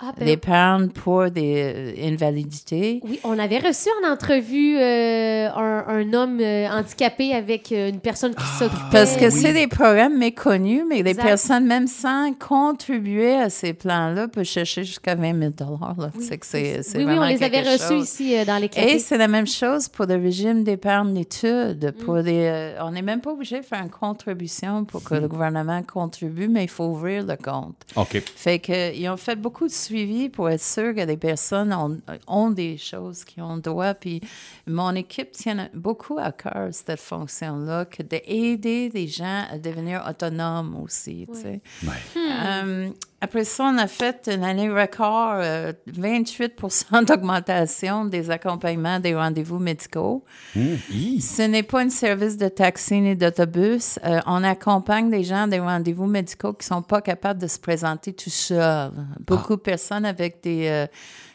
Ah, 0.00 0.12
ben, 0.16 0.26
l'épargne 0.26 0.88
pour 0.90 1.30
des 1.30 1.94
euh, 1.98 2.06
invalidités. 2.06 3.00
Oui, 3.04 3.18
on 3.24 3.38
avait 3.38 3.58
reçu 3.58 3.88
en 4.04 4.12
entrevue 4.12 4.76
euh, 4.78 5.48
un, 5.50 5.84
un 5.88 6.12
homme 6.12 6.38
euh, 6.40 6.68
handicapé 6.68 7.34
avec 7.34 7.72
euh, 7.72 7.88
une 7.90 7.98
personne 8.00 8.34
qui 8.34 8.44
s'occupait. 8.58 8.78
Parce 8.92 9.16
que 9.16 9.24
oui. 9.24 9.30
c'est 9.32 9.52
des 9.52 9.66
programmes 9.66 10.16
méconnus, 10.16 10.82
mais 10.88 11.02
les 11.02 11.14
personnes, 11.14 11.66
même 11.66 11.86
sans 11.88 12.32
contribuer 12.34 13.34
à 13.34 13.50
ces 13.50 13.72
plans-là, 13.72 14.28
peuvent 14.28 14.44
chercher 14.44 14.84
jusqu'à 14.84 15.14
20 15.14 15.38
000 15.38 15.52
là. 15.98 16.10
Tu 16.12 16.18
Oui, 16.18 16.24
sais 16.24 16.38
que 16.38 16.46
c'est 16.46 16.82
c'est 16.82 16.98
oui, 16.98 17.04
oui, 17.04 17.14
on 17.18 17.24
les 17.24 17.42
avait 17.42 17.62
reçus 17.62 17.88
chose. 17.94 18.04
ici 18.04 18.36
euh, 18.36 18.44
dans 18.44 18.58
les 18.58 18.66
Et 18.66 18.68
cafés. 18.68 18.98
c'est 19.00 19.18
la 19.18 19.28
même 19.28 19.46
chose 19.46 19.88
pour 19.88 20.06
le 20.06 20.14
régime 20.14 20.62
d'épargne 20.64 21.12
d'études. 21.14 21.92
Mm. 21.98 22.04
Pour 22.04 22.16
les, 22.16 22.46
euh, 22.46 22.84
on 22.84 22.92
n'est 22.92 23.02
même 23.02 23.20
pas 23.20 23.32
obligé 23.32 23.60
de 23.60 23.64
faire 23.64 23.82
une 23.82 23.90
contribution 23.90 24.84
pour 24.84 25.02
que 25.02 25.14
le 25.14 25.26
gouvernement 25.28 25.82
contribue, 25.82 26.48
mais 26.48 26.64
il 26.64 26.70
faut 26.70 26.84
ouvrir 26.84 27.24
le 27.26 27.36
compte. 27.36 27.74
OK. 27.96 28.22
Fait 28.36 28.58
que, 28.60 28.94
ils 28.94 29.08
ont 29.08 29.16
fait 29.16 29.36
beaucoup 29.36 29.66
de 29.66 29.72
suivi 29.88 30.28
pour 30.28 30.50
être 30.50 30.62
sûr 30.62 30.94
que 30.94 31.00
les 31.00 31.16
personnes 31.16 31.72
ont, 31.72 31.98
ont 32.26 32.50
des 32.50 32.76
choses 32.76 33.24
qui 33.24 33.40
ont 33.40 33.56
droit. 33.56 33.94
Puis 33.94 34.20
mon 34.66 34.94
équipe 34.94 35.32
tient 35.32 35.68
beaucoup 35.74 36.18
à 36.18 36.32
cœur 36.32 36.68
cette 36.72 37.00
fonction-là, 37.00 37.84
que 37.86 38.02
d'aider 38.02 38.90
les 38.92 39.06
gens 39.06 39.44
à 39.50 39.58
devenir 39.58 40.04
autonomes 40.08 40.76
aussi. 40.82 41.26
tu 41.32 41.40
sais. 41.40 41.60
Ouais. 41.84 42.22
Euh, 42.38 42.90
après 43.20 43.42
ça, 43.42 43.64
on 43.64 43.78
a 43.78 43.88
fait 43.88 44.30
une 44.32 44.44
année 44.44 44.70
record, 44.70 45.32
euh, 45.34 45.72
28% 45.90 47.04
d'augmentation 47.06 48.04
des 48.04 48.30
accompagnements 48.30 49.00
des 49.00 49.16
rendez-vous 49.16 49.58
médicaux. 49.58 50.24
Hi. 50.54 51.20
Ce 51.20 51.42
n'est 51.42 51.64
pas 51.64 51.80
un 51.80 51.88
service 51.88 52.36
de 52.36 52.46
taxi 52.46 53.00
ni 53.00 53.16
d'autobus. 53.16 53.98
Euh, 54.04 54.20
on 54.26 54.44
accompagne 54.44 55.10
des 55.10 55.24
gens 55.24 55.44
à 55.44 55.46
des 55.48 55.58
rendez-vous 55.58 56.06
médicaux 56.06 56.52
qui 56.52 56.64
sont 56.64 56.82
pas 56.82 57.02
capables 57.02 57.40
de 57.40 57.48
se 57.48 57.58
présenter 57.58 58.12
tout 58.12 58.30
seuls. 58.30 58.92
Beaucoup 59.26 59.56
de 59.56 59.62
personnes 59.62 60.04
avec 60.04 60.40
des, 60.44 60.68
euh, 60.68 60.86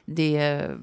des, 0.08 0.36
euh, 0.38 0.76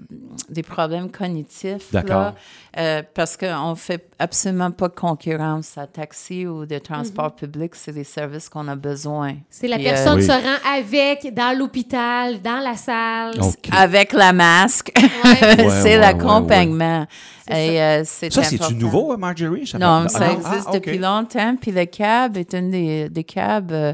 des 0.49 0.63
problèmes 0.63 1.11
cognitifs. 1.11 1.93
D'accord. 1.93 2.33
euh, 2.79 3.03
parce 3.15 3.37
qu'on 3.37 3.71
ne 3.71 3.75
fait 3.75 4.09
absolument 4.19 4.71
pas 4.71 4.89
de 4.89 4.95
concurrence 4.95 5.77
à 5.77 5.87
taxi 5.87 6.47
ou 6.47 6.65
de 6.65 6.79
transport 6.79 7.35
public. 7.35 7.75
C'est 7.75 7.93
des 7.93 8.05
services 8.05 8.49
qu'on 8.49 8.67
a 8.69 8.77
besoin. 8.77 9.35
C'est 9.51 9.69
la 9.69 9.77
Puis, 9.77 9.87
euh, 9.87 9.91
personne 9.91 10.19
Oui. 10.19 10.25
se 10.25 10.31
rend 10.33 10.75
avec 10.79 11.35
dans 11.35 11.57
l'hôpital, 11.59 12.41
dans 12.41 12.61
la 12.61 12.77
salle. 12.77 13.41
OK. 13.43 13.69
Avec 13.73 14.13
la 14.15 14.33
masque. 14.33 14.91
Ouais. 14.97 15.35
c'est 15.83 15.83
Ouais, 15.85 15.97
l'accompagnement. 15.99 17.07
C'est 17.47 17.81
euh, 17.81 18.05
Ça, 18.05 18.43
c'est-tu 18.45 18.75
nouveau, 18.75 19.17
Marjorie? 19.17 19.67
Ça 19.67 19.79
Non, 19.79 20.09
ça 20.09 20.29
Ah, 20.29 20.33
existe 20.33 20.69
ah, 20.69 20.73
depuis 20.73 20.99
longtemps. 20.99 21.57
Puis 21.61 21.73
le 21.73 21.85
CAB 21.85 22.37
est 22.37 22.55
une 22.55 22.71
des, 22.71 23.09
des 23.09 23.25
CAB 23.25 23.73
euh, 23.73 23.93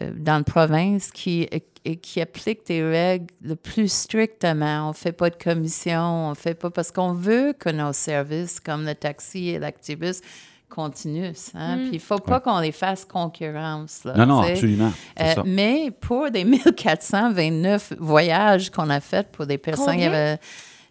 euh, 0.00 0.12
dans 0.16 0.38
la 0.38 0.44
province 0.44 1.10
qui, 1.10 1.48
et 1.86 1.96
qui 1.96 2.20
applique 2.20 2.66
des 2.66 2.82
règles 2.82 3.32
le 3.40 3.54
plus 3.54 3.90
strictement. 3.90 4.86
On 4.86 4.88
ne 4.88 4.94
fait 4.94 5.12
pas 5.12 5.30
de 5.30 5.36
commission, 5.36 6.30
on 6.30 6.34
fait 6.34 6.54
pas 6.54 6.68
parce 6.68 6.90
qu'on 6.90 7.12
veut 7.12 7.54
que 7.56 7.70
nos 7.70 7.92
services 7.92 8.58
comme 8.58 8.84
le 8.84 8.94
taxi 8.94 9.50
et 9.50 9.58
l'actibus 9.60 10.20
continuent. 10.68 11.32
Hein? 11.54 11.76
Puis 11.78 11.88
il 11.92 11.94
ne 11.94 11.98
faut 12.00 12.18
pas 12.18 12.40
qu'on 12.40 12.58
les 12.58 12.72
fasse 12.72 13.04
concurrence. 13.04 14.02
là, 14.04 14.14
Non, 14.16 14.26
non, 14.26 14.40
tu 14.40 14.46
sais. 14.46 14.52
absolument. 14.52 14.92
Euh, 15.20 15.34
mais 15.46 15.92
pour 15.92 16.28
des 16.32 16.42
1429 16.44 17.92
voyages 18.00 18.70
qu'on 18.70 18.90
a 18.90 18.98
faits 19.00 19.30
pour 19.30 19.46
des 19.46 19.58
personnes, 19.58 20.00
y 20.00 20.04
Combien? 20.06 20.38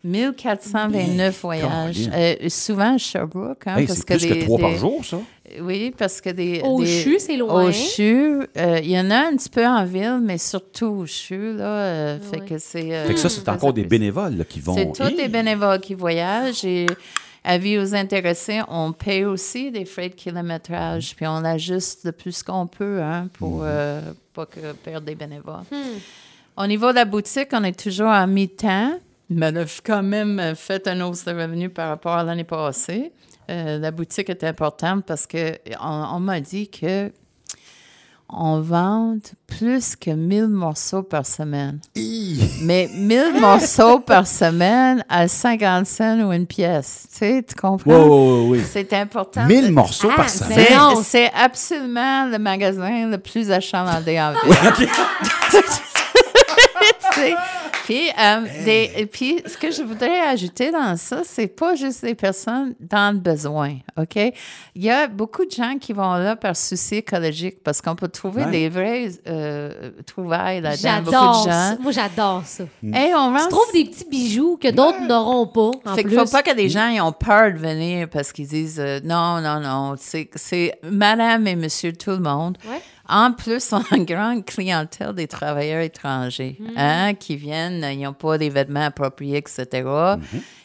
Avait 0.08 0.18
1429 0.24 1.42
voyages. 1.42 2.10
Euh, 2.14 2.36
souvent 2.50 2.96
à 2.96 2.98
Sherbrooke. 2.98 3.64
Hein, 3.66 3.78
Hey, 3.78 3.88
parce 3.88 4.00
c'est 4.00 4.06
plus 4.06 4.28
que 4.28 4.34
des- 4.34 4.40
trois 4.46 4.60
par 4.60 4.76
jour, 4.76 5.04
ça. 5.04 5.18
Oui, 5.62 5.94
parce 5.98 6.22
que 6.22 6.30
des. 6.32 6.62
Au 6.64 6.82
des- 6.82 6.88
CHU, 6.88 7.18
c'est 7.20 7.38
loin. 7.38 7.66
Au 7.66 7.72
CHU, 7.72 8.42
euh, 8.58 8.80
il 8.84 8.90
y 8.90 9.00
en 9.00 9.10
a 9.12 9.28
un 9.28 9.36
petit 9.36 9.50
peu 9.50 9.66
en 9.66 9.86
ville, 9.86 10.20
mais 10.22 10.38
surtout 10.38 10.88
au 10.88 11.06
CHU, 11.06 11.54
là. 11.54 11.66
euh, 11.66 12.20
Fait 12.20 12.40
que 12.40 12.58
c'est. 12.58 12.94
euh, 12.94 13.06
Fait 13.08 13.14
que 13.14 13.20
ça, 13.20 13.30
c'est 13.30 13.48
encore 13.50 13.72
des 13.74 13.84
bénévoles 13.86 14.38
là, 14.38 14.44
qui 14.44 14.60
vont. 14.60 14.76
c'est 14.76 14.92
tous 14.92 15.10
Hi. 15.12 15.16
des 15.16 15.28
bénévoles 15.28 15.80
qui 15.80 15.94
voyagent 15.94 16.66
et 16.66 16.88
avis 17.44 17.78
aux 17.78 17.94
intéressés, 17.94 18.62
on 18.68 18.92
paye 18.92 19.24
aussi 19.24 19.70
des 19.72 19.86
frais 19.86 20.10
de 20.10 20.16
kilométrage, 20.16 21.16
puis 21.16 21.28
on 21.28 21.46
ajuste 21.46 22.00
le 22.06 22.12
plus 22.12 22.42
qu'on 22.42 22.66
peut 22.66 23.00
hein, 23.04 23.28
pour 23.38 23.60
euh, 23.64 24.02
pas 24.34 24.48
que 24.48 24.74
perdre 24.84 25.06
des 25.06 25.14
bénévoles. 25.16 25.62
Au 26.58 26.66
niveau 26.66 26.90
de 26.90 26.96
la 26.96 27.06
boutique, 27.06 27.50
on 27.54 27.64
est 27.64 27.80
toujours 27.80 28.08
en 28.08 28.26
mi-temps, 28.26 28.94
mais 29.30 29.52
on 29.54 29.56
a 29.62 29.66
quand 29.84 30.04
même 30.04 30.40
euh, 30.40 30.56
fait 30.56 30.88
un 30.88 31.02
hausse 31.02 31.26
de 31.26 31.32
revenus 31.32 31.72
par 31.74 31.90
rapport 31.90 32.14
à 32.14 32.24
l'année 32.24 32.44
passée. 32.44 33.12
Euh, 33.50 33.78
la 33.80 33.92
boutique 33.92 34.30
est 34.30 34.44
importante 34.44 35.06
parce 35.06 35.28
que 35.28 35.54
on, 35.82 36.06
on 36.16 36.20
m'a 36.20 36.40
dit 36.40 36.70
que 36.70 37.12
on 38.28 38.60
vend 38.60 39.18
plus 39.46 39.96
que 39.96 40.10
1000 40.10 40.48
morceaux 40.48 41.04
par 41.04 41.28
semaine. 41.28 41.80
Hi. 41.96 42.40
Mais 42.64 42.90
1000 42.92 43.34
morceaux 43.40 44.00
par 44.00 44.26
semaine 44.26 45.06
à 45.10 45.28
50 45.28 45.86
cents 45.86 46.20
ou 46.22 46.34
une 46.34 46.48
pièce. 46.48 47.06
Tu 47.12 47.18
sais, 47.20 47.46
tu 47.48 47.54
comprends? 47.54 47.92
Ouais, 47.92 48.04
ouais, 48.04 48.58
ouais. 48.58 48.64
C'est 48.68 48.92
important. 48.94 49.46
1000 49.46 49.68
de- 49.68 49.72
morceaux 49.72 50.10
Ah, 50.12 50.16
par 50.16 50.30
c'est- 50.30 50.44
semaine. 50.44 51.04
C'est 51.04 51.32
absolument 51.34 52.26
le 52.26 52.40
magasin 52.40 53.08
le 53.08 53.20
plus 53.20 53.52
achalandé 53.52 54.20
en 54.20 54.32
ville. 54.80 54.90
Tu 57.16 57.22
sais, 57.22 57.36
Puis, 57.86 58.10
euh, 58.20 58.42
des- 58.66 58.92
et 58.98 59.06
puis, 59.06 59.42
ce 59.46 59.58
que 59.58 59.70
je 59.72 59.84
voudrais 59.84 60.20
ajouter 60.22 60.72
dans 60.72 60.98
ça, 60.98 61.22
c'est 61.24 61.48
pas 61.48 61.76
juste 61.76 62.02
les 62.02 62.16
personnes 62.16 62.74
dans 62.80 63.14
le 63.14 63.20
besoin, 63.20 63.76
OK? 63.98 64.16
Il 64.16 64.84
y 64.84 64.90
a 64.90 65.08
beaucoup 65.08 65.46
de 65.46 65.52
gens 65.52 65.78
qui 65.80 65.94
vont 65.94 66.16
là 66.16 66.36
par 66.36 66.56
souci 66.56 66.96
écologique 66.96 67.64
parce 67.64 67.82
qu'on 67.82 67.96
peut 67.96 68.08
trouver 68.08 68.44
Ouais. 68.46 68.52
des 68.52 68.70
vraies 68.70 69.10
euh, 69.28 69.92
trouvailles 70.06 70.62
là-dedans. 70.62 71.02
J'adore 71.06 71.44
ça. 71.46 71.50
gens. 71.76 71.82
Moi, 71.82 71.92
j'adore 71.92 72.42
ça. 72.46 72.64
Hey, 72.84 73.14
on 73.16 73.28
Tu 73.32 73.40
vend 73.44 73.50
trouves 73.50 73.72
des 73.74 73.86
petits 73.86 74.10
bijoux 74.10 74.58
que 74.60 74.72
d'autres 74.72 75.02
n'auront 75.08 75.46
pas, 75.48 75.72
en 75.86 75.96
fait 75.96 76.02
plus. 76.04 76.10
qu'il 76.12 76.20
faut 76.20 76.32
pas 76.32 76.42
que 76.44 76.56
des 76.56 76.70
gens 76.70 76.88
ils 76.88 77.02
ont 77.02 77.12
peur 77.12 77.54
de 77.54 77.58
venir 77.60 78.10
parce 78.10 78.32
qu'ils 78.34 78.48
disent 78.48 78.80
euh, 78.80 79.00
non, 79.04 79.42
non, 79.42 79.60
non. 79.60 79.94
C'est, 80.00 80.30
c'est 80.36 80.74
madame 80.84 81.46
et 81.48 81.56
monsieur 81.56 81.94
tout 81.94 82.12
le 82.12 82.20
monde. 82.20 82.58
Ouais. 82.68 82.82
En 83.08 83.32
plus, 83.34 83.72
on 83.74 83.78
a 83.78 83.96
une 83.98 84.06
grande 84.06 84.46
clientèle 84.46 85.14
des 85.14 85.28
travailleurs 85.28 85.82
étrangers 85.82 86.58
Mm. 86.60 86.66
hein, 86.78 87.14
qui 87.14 87.36
viennent, 87.36 87.86
ils 87.92 88.02
n'ont 88.02 88.14
pas 88.14 88.38
des 88.38 88.50
vêtements 88.50 88.86
appropriés, 88.86 89.38
etc. 89.38 89.84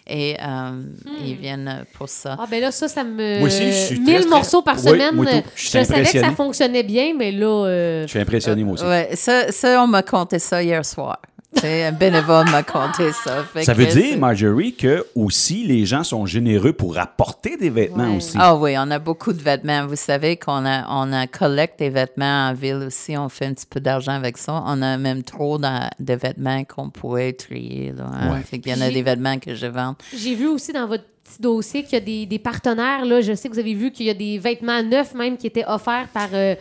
Et 0.06 0.37
euh, 0.42 0.82
ils 1.25 1.37
viennent 1.37 1.85
pour 1.94 2.09
ça. 2.09 2.37
Ah, 2.38 2.47
ben 2.50 2.61
là, 2.61 2.73
ça, 2.73 2.88
ça 2.88 3.04
me. 3.04 3.38
Moi 3.38 3.47
aussi, 3.47 3.66
je 3.70 3.76
suis 3.87 4.00
1000 4.00 4.06
très, 4.14 4.20
très- 4.23 4.28
morceaux 4.30 4.62
par 4.62 4.76
Oui, 4.76 4.90
semaine. 4.90 5.42
Je 5.54 5.68
savais 5.68 6.02
que 6.02 6.09
ça 6.20 6.32
fonctionnait 6.32 6.82
bien, 6.82 7.14
mais 7.16 7.30
là. 7.30 7.47
euh, 7.66 8.02
Je 8.04 8.09
suis 8.09 8.18
impressionné, 8.18 8.64
moi 8.64 8.75
aussi. 8.75 8.85
Ouais, 8.85 9.11
ça, 9.14 9.52
ça, 9.52 9.82
on 9.82 9.87
m'a 9.87 10.02
conté 10.02 10.38
ça 10.38 10.62
hier 10.62 10.85
soir. 10.85 11.20
Sais, 11.57 11.85
un 11.85 11.92
bénévole 11.92 12.49
m'a 12.49 12.62
conté 12.62 13.11
ça. 13.12 13.42
Fait 13.42 13.64
Ça 13.64 13.75
que 13.75 13.78
veut 13.78 13.87
dire, 13.87 14.11
c'est- 14.12 14.16
Marjorie, 14.16 14.73
que 14.75 15.04
aussi 15.16 15.64
les 15.66 15.85
gens 15.85 16.04
sont 16.04 16.25
généreux 16.25 16.73
pour 16.73 16.97
apporter 16.99 17.57
des 17.57 17.71
vêtements 17.71 18.09
Ouais. 18.11 18.16
aussi. 18.19 18.37
Ah 18.40 18.54
oui, 18.57 18.75
on 18.78 18.88
a 18.90 18.99
beaucoup 19.00 19.33
de 19.33 19.42
vêtements. 19.42 19.85
Vous 19.87 19.97
savez 19.97 20.37
qu'on 20.37 20.64
a, 20.64 20.87
on 20.88 21.12
a 21.12 21.26
collecte 21.26 21.80
des 21.80 21.90
vêtements 21.90 22.49
en 22.50 22.54
ville 22.54 22.85
aussi. 22.87 23.16
On 23.19 23.28
fait 23.28 23.47
un 23.47 23.52
petit 23.54 23.66
peu 23.69 23.80
d'argent 23.80 24.12
avec 24.12 24.38
ça. 24.38 24.62
On 24.64 24.80
a 24.80 24.97
même 24.97 25.25
trop 25.25 25.59
dans- 25.59 25.90
de 25.99 26.14
vêtements 26.14 26.62
qu'on 26.64 26.88
pourrait 26.88 27.33
trier. 27.33 27.92
Là, 27.97 28.04
hein. 28.12 28.33
Ouais. 28.33 28.42
Fait 28.42 28.61
qu'il 28.61 28.73
y 28.73 28.75
en 28.75 28.80
a 28.80 28.88
des 28.90 29.02
vêtements 29.02 29.38
que 29.38 29.54
je 29.54 29.66
vends. 29.66 29.97
J'ai 30.16 30.37
vu 30.37 30.47
aussi 30.47 30.73
dans 30.73 30.87
votre 30.87 31.04
petit 31.25 31.41
dossier 31.43 31.83
qu'il 31.85 31.93
y 31.93 31.97
a 31.97 32.00
des, 32.00 32.27
des 32.27 32.39
partenaires. 32.39 33.05
Là, 33.05 33.21
je 33.21 33.35
sais 33.35 33.49
que 33.49 33.55
vous 33.55 33.61
avez 33.61 33.75
vu 33.75 33.91
qu'il 33.93 34.07
y 34.07 34.11
a 34.11 34.15
des 34.15 34.39
vêtements 34.39 34.83
neufs 34.83 35.15
même 35.15 35.37
qui 35.37 35.47
étaient 35.47 35.65
offerts 35.67 36.09
par, 36.12 36.29
euh, 36.33 36.55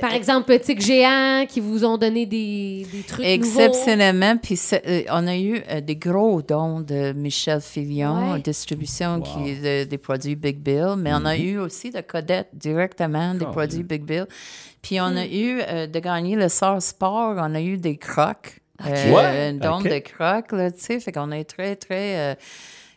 par 0.00 0.14
exemple, 0.14 0.46
Petit 0.46 0.80
Géant, 0.80 1.44
qui 1.48 1.60
vous 1.60 1.84
ont 1.84 1.98
donné 1.98 2.24
des, 2.26 2.86
des 2.92 3.02
trucs. 3.02 3.24
Exceptionnellement. 3.24 4.36
Puis 4.36 4.58
euh, 4.86 5.02
on 5.10 5.26
a 5.26 5.36
eu 5.36 5.62
euh, 5.70 5.80
des 5.80 5.96
gros 5.96 6.42
dons 6.42 6.80
de 6.80 7.12
Michel 7.12 7.60
Filion, 7.60 8.32
Ouais. 8.32 8.40
distribution 8.40 9.16
Wow. 9.16 9.22
qui 9.22 9.50
est 9.50 9.84
de- 9.84 9.88
des 9.90 9.98
produits 9.98 10.36
Big 10.36 10.58
Bill. 10.58 10.94
Mais 10.96 11.10
on 11.12 11.24
a 11.24 11.36
eu 11.36 11.58
aussi 11.58 11.90
de 11.90 12.00
Codette 12.00 12.48
directement 12.54 13.32
des 13.34 13.40
Colin. 13.40 13.50
produits 13.52 13.82
Big 13.82 14.02
Bill. 14.04 14.26
Puis 14.82 15.00
on 15.00 15.16
a 15.16 15.26
eu 15.26 15.60
euh, 15.68 15.86
de 15.86 15.98
gagner 15.98 16.36
le 16.36 16.48
sort 16.48 16.80
sport. 16.82 17.34
On 17.38 17.54
a 17.54 17.60
eu 17.60 17.76
des 17.78 17.96
crocs. 17.96 18.60
Euh, 18.86 19.12
Ouais, 19.12 19.48
un 19.48 19.52
don 19.54 19.78
ok. 19.78 19.84
de 19.88 19.98
crocs, 20.00 20.52
là, 20.52 20.70
tu 20.70 20.80
sais. 20.80 20.98
Fait 21.00 21.12
qu'on 21.12 21.30
est 21.30 21.44
très, 21.44 21.76
très. 21.76 22.18
euh, 22.18 22.34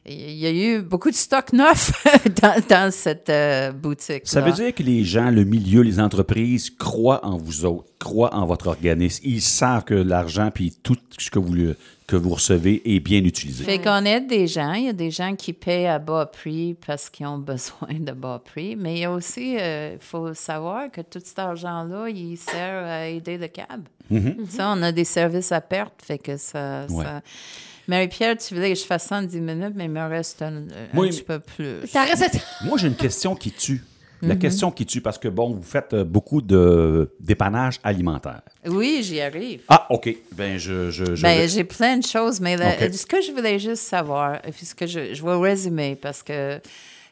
il 0.07 0.35
y 0.37 0.45
a 0.45 0.51
eu 0.51 0.81
beaucoup 0.81 1.09
de 1.09 1.15
stock 1.15 1.53
neuf 1.53 1.91
dans, 2.41 2.61
dans 2.69 2.91
cette 2.91 3.29
euh, 3.29 3.71
boutique. 3.71 4.21
Ça 4.25 4.41
veut 4.41 4.51
dire 4.51 4.73
que 4.73 4.83
les 4.83 5.03
gens, 5.03 5.29
le 5.29 5.43
milieu, 5.43 5.81
les 5.81 5.99
entreprises 5.99 6.69
croient 6.69 7.25
en 7.25 7.37
vous 7.37 7.65
autres, 7.65 7.89
croient 7.99 8.33
en 8.33 8.45
votre 8.45 8.67
organisme. 8.67 9.21
Ils 9.25 9.41
savent 9.41 9.83
que 9.83 9.93
l'argent 9.93 10.49
puis 10.53 10.73
tout 10.83 10.97
ce 11.17 11.29
que 11.29 11.39
vous, 11.39 11.53
le- 11.53 11.75
que 12.07 12.15
vous 12.15 12.29
recevez 12.29 12.81
est 12.95 13.01
bien 13.01 13.23
utilisé. 13.25 13.65
Fait 13.65 13.79
qu'on 13.79 14.05
aide 14.05 14.27
des 14.27 14.47
gens. 14.47 14.71
Il 14.73 14.85
y 14.85 14.89
a 14.89 14.93
des 14.93 15.11
gens 15.11 15.35
qui 15.35 15.51
paient 15.51 15.87
à 15.87 15.99
bas 15.99 16.25
prix 16.25 16.75
parce 16.85 17.09
qu'ils 17.09 17.27
ont 17.27 17.37
besoin 17.53 17.89
de 17.99 18.13
bas 18.13 18.41
prix. 18.43 18.75
Mais 18.77 18.93
il 18.95 18.99
y 18.99 19.05
a 19.05 19.11
aussi, 19.11 19.57
euh, 19.59 19.95
il 19.95 19.99
faut 20.05 20.33
savoir 20.33 20.89
que 20.89 21.01
tout 21.01 21.19
cet 21.23 21.37
argent-là, 21.39 22.07
il 22.09 22.37
sert 22.37 22.85
à 22.85 23.07
aider 23.07 23.37
le 23.37 23.47
cab. 23.47 23.81
Ça, 24.49 24.73
on 24.77 24.81
a 24.83 24.93
des 24.93 25.03
services 25.03 25.51
à 25.51 25.59
perte. 25.59 25.95
Fait 26.01 26.17
que 26.17 26.37
ça. 26.37 26.85
Ouais. 26.89 27.03
ça- 27.03 27.21
Marie-Pierre, 27.87 28.35
tu 28.37 28.53
voulais 28.53 28.73
que 28.73 28.79
je 28.79 28.85
fasse 28.85 29.05
ça 29.05 29.17
en 29.17 29.21
10 29.21 29.39
minutes, 29.39 29.73
mais 29.75 29.85
il 29.85 29.91
me 29.91 30.07
reste 30.07 30.41
un, 30.41 30.57
un 30.57 30.97
Oui, 30.97 31.09
petit 31.09 31.23
peu 31.23 31.39
plus. 31.39 31.87
Ça 31.87 32.03
reste- 32.03 32.39
Moi, 32.65 32.77
j'ai 32.77 32.87
une 32.87 32.95
question 32.95 33.35
qui 33.35 33.51
tue. 33.51 33.83
La 34.23 34.33
Mhm. 34.33 34.39
question 34.39 34.71
qui 34.71 34.85
tue, 34.87 34.99
parce 35.01 35.19
que, 35.19 35.27
bon, 35.27 35.51
vous 35.53 35.61
faites 35.61 35.93
euh, 35.93 36.03
beaucoup 36.03 36.41
de 36.41 37.11
dépannage 37.19 37.79
alimentaire. 37.83 38.41
Oui, 38.65 39.01
j'y 39.03 39.21
arrive. 39.21 39.61
Ah, 39.69 39.85
OK. 39.91 40.09
Ben, 40.31 40.57
je... 40.57 40.89
je, 40.89 41.13
je 41.13 41.21
Ben, 41.21 41.47
j'ai 41.47 41.63
plein 41.63 41.97
de 41.97 42.03
choses, 42.03 42.39
mais 42.41 42.57
la- 42.57 42.71
OK. 42.73 42.93
ce 42.93 43.05
que 43.05 43.21
je 43.21 43.31
voulais 43.31 43.59
juste 43.59 43.83
savoir, 43.83 44.37
et 44.45 44.51
puis 44.51 44.65
ce 44.65 44.73
que 44.73 44.87
je, 44.87 45.13
je 45.13 45.23
vais 45.23 45.35
résumer 45.35 45.95
parce 45.95 46.23
que 46.23 46.59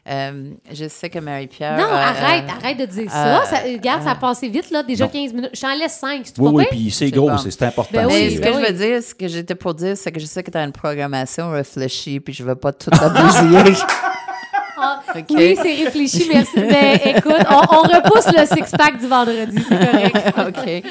euh, 0.08 0.50
je 0.72 0.88
sais 0.88 1.10
que 1.10 1.18
Marie-Pierre. 1.18 1.76
Non, 1.78 1.84
euh, 1.84 1.96
arrête, 1.96 2.44
euh, 2.44 2.64
arrête 2.64 2.78
de 2.78 2.86
dire 2.86 3.10
ça. 3.10 3.40
euh, 3.42 3.44
ça. 3.44 3.56
Regarde, 3.64 4.02
ça 4.02 4.10
a 4.12 4.14
passé 4.14 4.48
vite, 4.48 4.70
là. 4.70 4.82
Déjà 4.82 5.04
Non. 5.04 5.10
15 5.10 5.32
minutes. 5.32 5.50
Je 5.54 5.60
t'en 5.60 5.74
laisse 5.76 5.98
5, 5.98 6.22
c'est 6.24 6.38
Oui, 6.38 6.44
pas 6.44 6.50
oui, 6.56 6.64
bien? 6.64 6.66
puis 6.70 6.90
c'est 6.90 7.10
gros, 7.10 7.28
bon. 7.30 7.38
c'est 7.38 7.50
c'est 7.50 7.64
important. 7.64 7.90
Ben 7.92 8.06
oui, 8.06 8.32
ce 8.32 8.36
que 8.38 8.42
ben 8.44 8.52
je 8.52 8.58
oui. 8.58 8.64
veux 8.68 8.72
dire, 8.72 9.02
ce 9.02 9.14
que 9.14 9.28
j'étais 9.28 9.54
pour 9.54 9.74
dire, 9.74 9.96
c'est 9.96 10.12
que 10.12 10.20
je 10.20 10.26
sais 10.26 10.42
que 10.42 10.50
tu 10.50 10.58
as 10.58 10.64
une 10.64 10.72
programmation 10.72 11.50
réfléchie, 11.50 12.20
puis 12.20 12.32
je 12.34 12.44
veux 12.44 12.54
pas 12.54 12.72
tout 12.72 12.90
la 12.92 13.08
Ah. 14.86 15.02
Oui, 15.30 15.56
c'est 15.60 15.74
réfléchi, 15.84 16.28
merci. 16.32 16.58
Mais 16.58 17.00
écoute, 17.16 17.32
on, 17.50 17.76
on 17.76 17.80
repousse 17.82 18.26
le 18.36 18.46
six-pack 18.46 18.98
du 18.98 19.06
vendredi, 19.06 19.58
c'est 19.68 19.78
correct. 19.90 20.16
OK. 20.48 20.82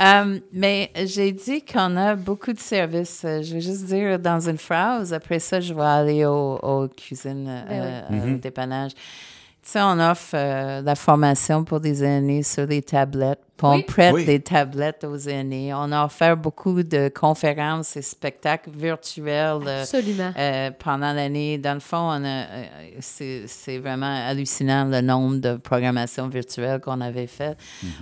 Euh, 0.00 0.38
mais 0.52 0.90
j'ai 1.04 1.32
dit 1.32 1.62
qu'on 1.64 1.96
a 1.96 2.14
beaucoup 2.16 2.52
de 2.52 2.58
services. 2.60 3.20
Je 3.24 3.54
vais 3.54 3.60
juste 3.60 3.84
dire 3.84 4.18
dans 4.18 4.40
une 4.48 4.58
phrase. 4.58 5.12
Après 5.12 5.38
ça, 5.38 5.60
je 5.60 5.72
vais 5.74 5.82
aller 5.82 6.24
au- 6.24 6.58
aux 6.62 6.88
cuisines, 6.88 7.46
euh, 7.48 8.00
Ben 8.10 8.34
au 8.34 8.38
dépannage. 8.38 8.92
Tu 8.94 9.70
sais, 9.70 9.80
on 9.82 9.98
offre 9.98 10.34
euh, 10.34 10.82
la 10.82 10.94
formation 10.94 11.64
pour 11.64 11.80
des 11.80 12.04
aînés 12.04 12.42
sur 12.42 12.66
les 12.66 12.82
tablettes. 12.82 13.38
Puis 13.56 13.66
on 13.68 13.76
Oui. 13.76 13.82
prête 13.84 14.12
Oui. 14.14 14.24
des 14.24 14.40
tablettes 14.40 15.04
aux 15.04 15.16
aînés. 15.16 15.72
On 15.74 15.92
a 15.92 16.04
offert 16.06 16.36
beaucoup 16.36 16.82
de 16.82 17.08
conférences 17.08 17.96
et 17.96 18.02
spectacles 18.02 18.70
virtuels. 18.76 19.60
euh, 19.64 19.82
Absolument. 19.82 20.32
euh, 20.36 20.70
pendant 20.76 21.12
l'année. 21.12 21.56
Dans 21.58 21.74
le 21.74 21.78
fond, 21.80 21.98
on 21.98 22.24
a, 22.24 22.26
euh, 22.26 22.64
c'est, 22.98 23.44
c'est 23.46 23.78
vraiment 23.78 24.12
hallucinant 24.28 24.86
le 24.86 25.00
nombre 25.02 25.36
de 25.36 25.54
programmations 25.54 26.26
virtuelles 26.28 26.80
qu'on 26.80 27.00
avait 27.00 27.28
fait. 27.28 27.56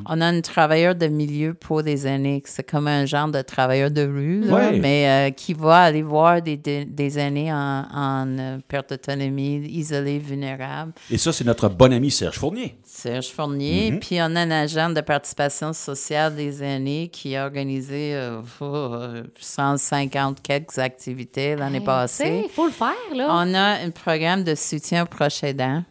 On 0.09 0.23
a 0.23 0.27
un 0.27 0.41
travailleur 0.41 0.95
de 0.95 1.07
milieu 1.09 1.53
pour 1.53 1.83
des 1.83 2.07
aînés. 2.07 2.43
C'est 2.47 2.63
comme 2.69 2.89
un 2.89 3.05
genre 3.05 3.29
de 3.29 3.43
travailleur 3.43 3.91
de 3.91 4.07
rue, 4.07 4.41
là, 4.45 4.73
mais 4.73 5.29
euh, 5.29 5.31
qui 5.33 5.53
va 5.53 5.81
aller 5.83 6.03
voir 6.03 6.41
des, 6.41 6.57
des, 6.57 6.87
des 6.87 7.19
aînés 7.19 7.53
en, 7.53 7.85
en, 7.93 8.59
perte 8.67 8.89
d'autonomie, 8.89 9.57
isolés, 9.69 10.19
vulnérables. 10.19 10.93
Et 11.11 11.19
ça, 11.19 11.31
c'est 11.31 11.45
notre 11.45 11.69
bon 11.69 11.93
ami 11.93 12.11
Serge 12.11 12.39
Fournier. 12.39 12.79
Serge 12.85 13.29
Fournier. 13.29 13.99
Puis 14.01 14.17
on 14.21 14.35
a 14.35 14.41
un 14.41 14.51
agent 14.51 14.89
de 14.89 15.01
participation 15.03 15.42
sociale 15.51 16.35
des 16.35 16.63
aînés 16.63 17.09
qui 17.09 17.37
a 17.37 17.45
organisé 17.45 18.15
euh, 18.15 18.41
oh, 18.61 18.65
euh, 18.65 19.23
150 19.39 20.43
quelques 20.43 20.79
activités 20.79 21.57
l'année 21.57 21.81
passée. 21.81 22.43
Il 22.45 22.51
faut 22.51 22.67
le 22.67 22.73
faire, 22.73 22.95
là. 23.15 23.29
On 23.31 23.55
a 23.55 23.85
un 23.85 23.91
programme 23.91 24.45
de 24.45 24.55
soutien 24.55 25.05
aux 25.05 25.07
proches 25.07 25.43
aidants. 25.43 25.83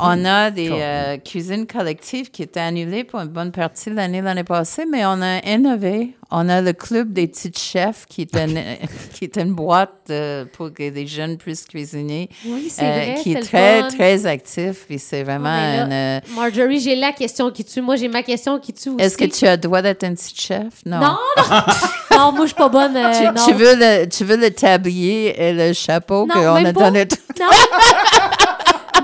On 0.00 0.24
a 0.24 0.50
des 0.50 0.68
Cool. 0.68 0.78
euh, 0.80 1.16
cuisines 1.18 1.66
collectives 1.66 2.30
qui 2.30 2.42
étaient 2.42 2.60
annulées 2.60 3.04
pour 3.04 3.20
une 3.20 3.28
bonne 3.28 3.52
partie 3.52 3.90
de 3.90 3.94
l'année 3.96 4.20
l'année 4.20 4.44
passée, 4.44 4.84
mais 4.90 5.04
on 5.06 5.20
a 5.22 5.38
innové. 5.46 6.14
On 6.30 6.46
a 6.50 6.60
le 6.60 6.74
club 6.74 7.14
des 7.14 7.26
petites 7.26 7.58
chefs 7.58 8.04
qui 8.06 8.20
est 8.22 8.36
une, 8.36 8.60
qui 9.14 9.24
est 9.24 9.36
une 9.38 9.54
boîte 9.54 9.94
euh, 10.10 10.44
pour 10.52 10.72
que 10.74 10.90
des 10.90 11.06
jeunes 11.06 11.38
puissent 11.38 11.64
cuisiner. 11.64 12.28
Oui, 12.44 12.68
c'est 12.70 12.84
euh, 12.84 12.90
vrai, 12.92 13.14
qui 13.22 13.32
est 13.32 13.40
très, 13.40 13.80
fun. 13.80 13.88
très 13.88 14.26
actif. 14.26 14.84
Puis 14.86 14.98
c'est 14.98 15.22
vraiment 15.22 15.48
une, 15.48 15.92
euh, 15.92 16.20
Marjorie, 16.36 16.80
j'ai 16.80 16.96
la 16.96 17.12
question 17.12 17.50
qui 17.50 17.64
tue. 17.64 17.80
Moi, 17.80 17.96
j'ai 17.96 18.08
ma 18.08 18.22
question 18.22 18.58
qui 18.58 18.74
tue 18.74 18.90
aussi. 18.90 19.00
Est-ce 19.02 19.16
que 19.16 19.24
tu 19.24 19.46
as 19.46 19.52
le 19.52 19.62
droit 19.62 19.80
d'être 19.80 20.04
une 20.04 20.14
petite 20.16 20.38
chef? 20.38 20.66
Non. 20.84 21.00
Non, 21.00 21.16
non. 21.38 21.44
non, 22.18 22.32
moi, 22.32 22.42
je 22.42 22.48
suis 22.48 22.54
pas 22.56 22.68
bonne. 22.68 22.92
Tu, 22.92 23.24
non. 23.24 23.46
tu 23.46 23.54
veux 23.54 23.74
le, 23.76 24.06
tu 24.06 24.24
veux 24.24 24.36
le 24.36 24.50
tablier 24.50 25.34
et 25.42 25.52
le 25.54 25.72
chapeau 25.72 26.26
qu'on 26.26 26.56
a 26.56 26.72
donné? 26.72 27.06
Non. 27.40 27.46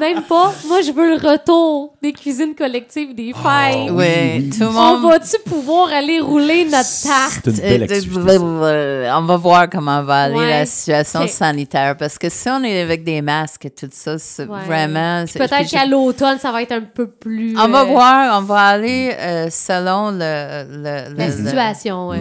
Même 0.04 0.22
pas. 0.22 0.52
Moi, 0.68 0.80
je 0.82 0.92
veux 0.92 1.08
le 1.16 1.30
retour 1.30 1.94
des 2.02 2.12
cuisines 2.12 2.54
collectives 2.54 3.14
des 3.14 3.32
fêtes. 3.32 3.90
Oui, 3.90 4.04
oui. 4.36 4.50
tout 4.50 4.60
le 4.60 4.66
On 4.68 4.72
monde. 4.72 5.10
va-tu 5.10 5.36
pouvoir 5.46 5.88
aller 5.88 6.20
rouler 6.20 6.64
notre 6.64 7.02
tarte? 7.02 7.40
C'est 7.44 7.50
une 7.50 7.56
belle 7.60 7.82
Euh, 7.82 7.84
activité. 7.94 8.36
euh, 8.40 9.10
On 9.16 9.22
va 9.22 9.36
voir 9.36 9.70
comment 9.70 10.02
va 10.02 10.24
aller 10.24 10.34
Ouais. 10.36 10.50
la 10.50 10.66
situation 10.66 11.26
sanitaire. 11.26 11.96
Parce 11.96 12.18
que 12.18 12.28
si 12.28 12.48
on 12.50 12.62
est 12.64 12.82
avec 12.82 13.04
des 13.04 13.22
masques 13.22 13.64
et 13.66 13.70
tout 13.70 13.88
ça, 13.90 14.18
c'est 14.18 14.46
Ouais. 14.46 14.58
vraiment. 14.66 15.24
Peut-être 15.32 15.70
qu'à 15.70 15.86
l'automne, 15.86 16.38
ça 16.38 16.52
va 16.52 16.60
être 16.62 16.72
un 16.72 16.82
peu 16.82 17.06
plus. 17.08 17.56
On 17.58 17.68
va 17.68 17.80
euh, 17.82 17.84
voir, 17.84 18.38
on 18.38 18.42
va 18.44 18.60
aller 18.60 19.14
euh, 19.18 19.48
selon 19.50 20.10
le, 20.10 20.18
le- 20.18 21.16
La 21.16 21.26
le- 21.28 21.32
situation, 21.32 22.08
ouais. 22.08 22.18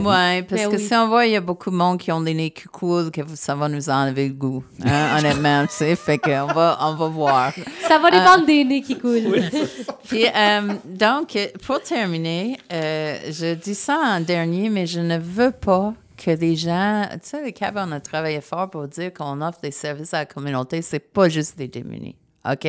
Parce 0.47 0.61
Ben 0.61 0.69
que 0.71 0.75
oui. 0.77 0.87
si 0.87 0.95
on 0.95 1.07
voit, 1.07 1.25
il 1.25 1.33
y 1.33 1.35
a 1.35 1.41
beaucoup 1.41 1.71
de 1.71 1.75
monde 1.75 1.97
qui 1.99 2.11
ont 2.11 2.21
des 2.21 2.33
nez 2.33 2.51
qui 2.51 2.63
coulent, 2.63 3.11
que 3.11 3.21
ça 3.35 3.55
va 3.55 3.67
nous 3.67 3.89
enlever 3.89 4.27
le 4.29 4.33
goût. 4.33 4.63
hein, 4.85 5.17
honnêtement, 5.19 5.63
tu 5.65 5.73
sais. 5.73 5.95
Fait 5.95 6.17
qu'on 6.17 6.45
va, 6.53 6.77
on 6.81 6.95
va 6.95 7.07
voir. 7.07 7.51
Ça 7.81 7.99
va 7.99 8.11
dépendre 8.11 8.45
des 8.45 8.63
nez 8.63 8.81
qui 8.81 8.97
coulent. 8.97 9.41
Puis, 10.07 10.25
euh, 10.25 10.73
donc, 10.85 11.35
euh, 11.35 11.47
pour 11.65 11.81
terminer, 11.81 12.57
euh, 12.71 13.17
je 13.29 13.53
dis 13.53 13.75
ça 13.75 13.99
en 14.03 14.19
dernier, 14.19 14.69
mais 14.69 14.85
je 14.85 14.99
ne 14.99 15.17
veux 15.17 15.51
pas 15.51 15.93
que 16.17 16.31
les 16.31 16.55
gens. 16.55 17.07
Tu 17.13 17.19
sais, 17.23 17.43
les 17.43 17.53
CAB, 17.53 17.77
on 17.77 17.91
a 17.91 17.99
travaillé 17.99 18.41
fort 18.41 18.69
pour 18.69 18.87
dire 18.87 19.13
qu'on 19.13 19.41
offre 19.41 19.59
des 19.61 19.71
services 19.71 20.13
à 20.13 20.19
la 20.19 20.25
communauté. 20.25 20.81
C'est 20.81 20.99
pas 20.99 21.29
juste 21.29 21.57
des 21.57 21.67
démunis. 21.67 22.15
OK? 22.49 22.65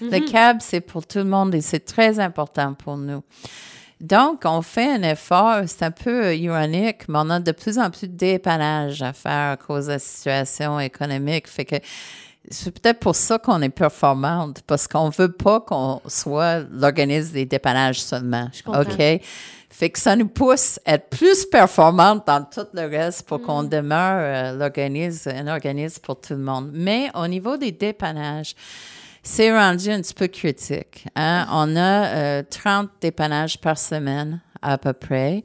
Le 0.00 0.30
CAB, 0.30 0.58
c'est 0.60 0.80
pour 0.80 1.06
tout 1.06 1.18
le 1.18 1.24
monde 1.24 1.54
et 1.54 1.60
c'est 1.60 1.84
très 1.84 2.18
important 2.20 2.74
pour 2.74 2.96
nous. 2.96 3.22
Donc, 4.00 4.42
on 4.44 4.60
fait 4.60 4.92
un 4.92 5.02
effort, 5.02 5.62
c'est 5.66 5.84
un 5.84 5.90
peu 5.90 6.26
euh, 6.26 6.34
ironique, 6.34 7.08
mais 7.08 7.20
on 7.22 7.30
a 7.30 7.40
de 7.40 7.52
plus 7.52 7.78
en 7.78 7.90
plus 7.90 8.08
de 8.08 8.16
dépannage 8.16 9.00
à 9.02 9.12
faire 9.12 9.52
à 9.52 9.56
cause 9.56 9.86
de 9.86 9.92
la 9.92 9.98
situation 9.98 10.78
économique. 10.80 11.48
Fait 11.48 11.64
que 11.64 11.76
c'est 12.50 12.70
peut-être 12.70 13.00
pour 13.00 13.16
ça 13.16 13.38
qu'on 13.38 13.60
est 13.62 13.68
performante, 13.70 14.62
parce 14.66 14.86
qu'on 14.86 15.08
veut 15.08 15.32
pas 15.32 15.60
qu'on 15.60 16.00
soit 16.06 16.60
l'organisme 16.70 17.32
des 17.32 17.46
dépannages 17.46 18.02
seulement. 18.02 18.48
comprends. 18.62 18.82
OK? 18.82 19.20
Fait 19.70 19.90
que 19.90 19.98
ça 19.98 20.14
nous 20.14 20.28
pousse 20.28 20.78
à 20.84 20.94
être 20.94 21.08
plus 21.08 21.46
performante 21.46 22.24
dans 22.28 22.44
tout 22.44 22.66
le 22.74 22.82
reste 22.82 23.26
pour 23.26 23.42
qu'on 23.42 23.64
demeure 23.64 24.18
euh, 24.20 24.56
l'organisme, 24.56 25.30
un 25.30 25.48
organisme 25.48 26.00
pour 26.00 26.20
tout 26.20 26.34
le 26.34 26.38
monde. 26.38 26.70
Mais 26.72 27.10
au 27.14 27.26
niveau 27.26 27.56
des 27.56 27.72
dépannages, 27.72 28.54
c'est 29.24 29.52
rendu 29.52 29.90
un 29.90 30.00
petit 30.00 30.14
peu 30.14 30.28
critique. 30.28 31.06
hein? 31.16 31.48
On 31.50 31.74
a 31.74 32.06
euh, 32.06 32.42
30 32.48 32.88
dépannages 33.00 33.58
par 33.60 33.76
semaine 33.76 34.40
à 34.62 34.78
peu 34.78 34.92
près. 34.92 35.42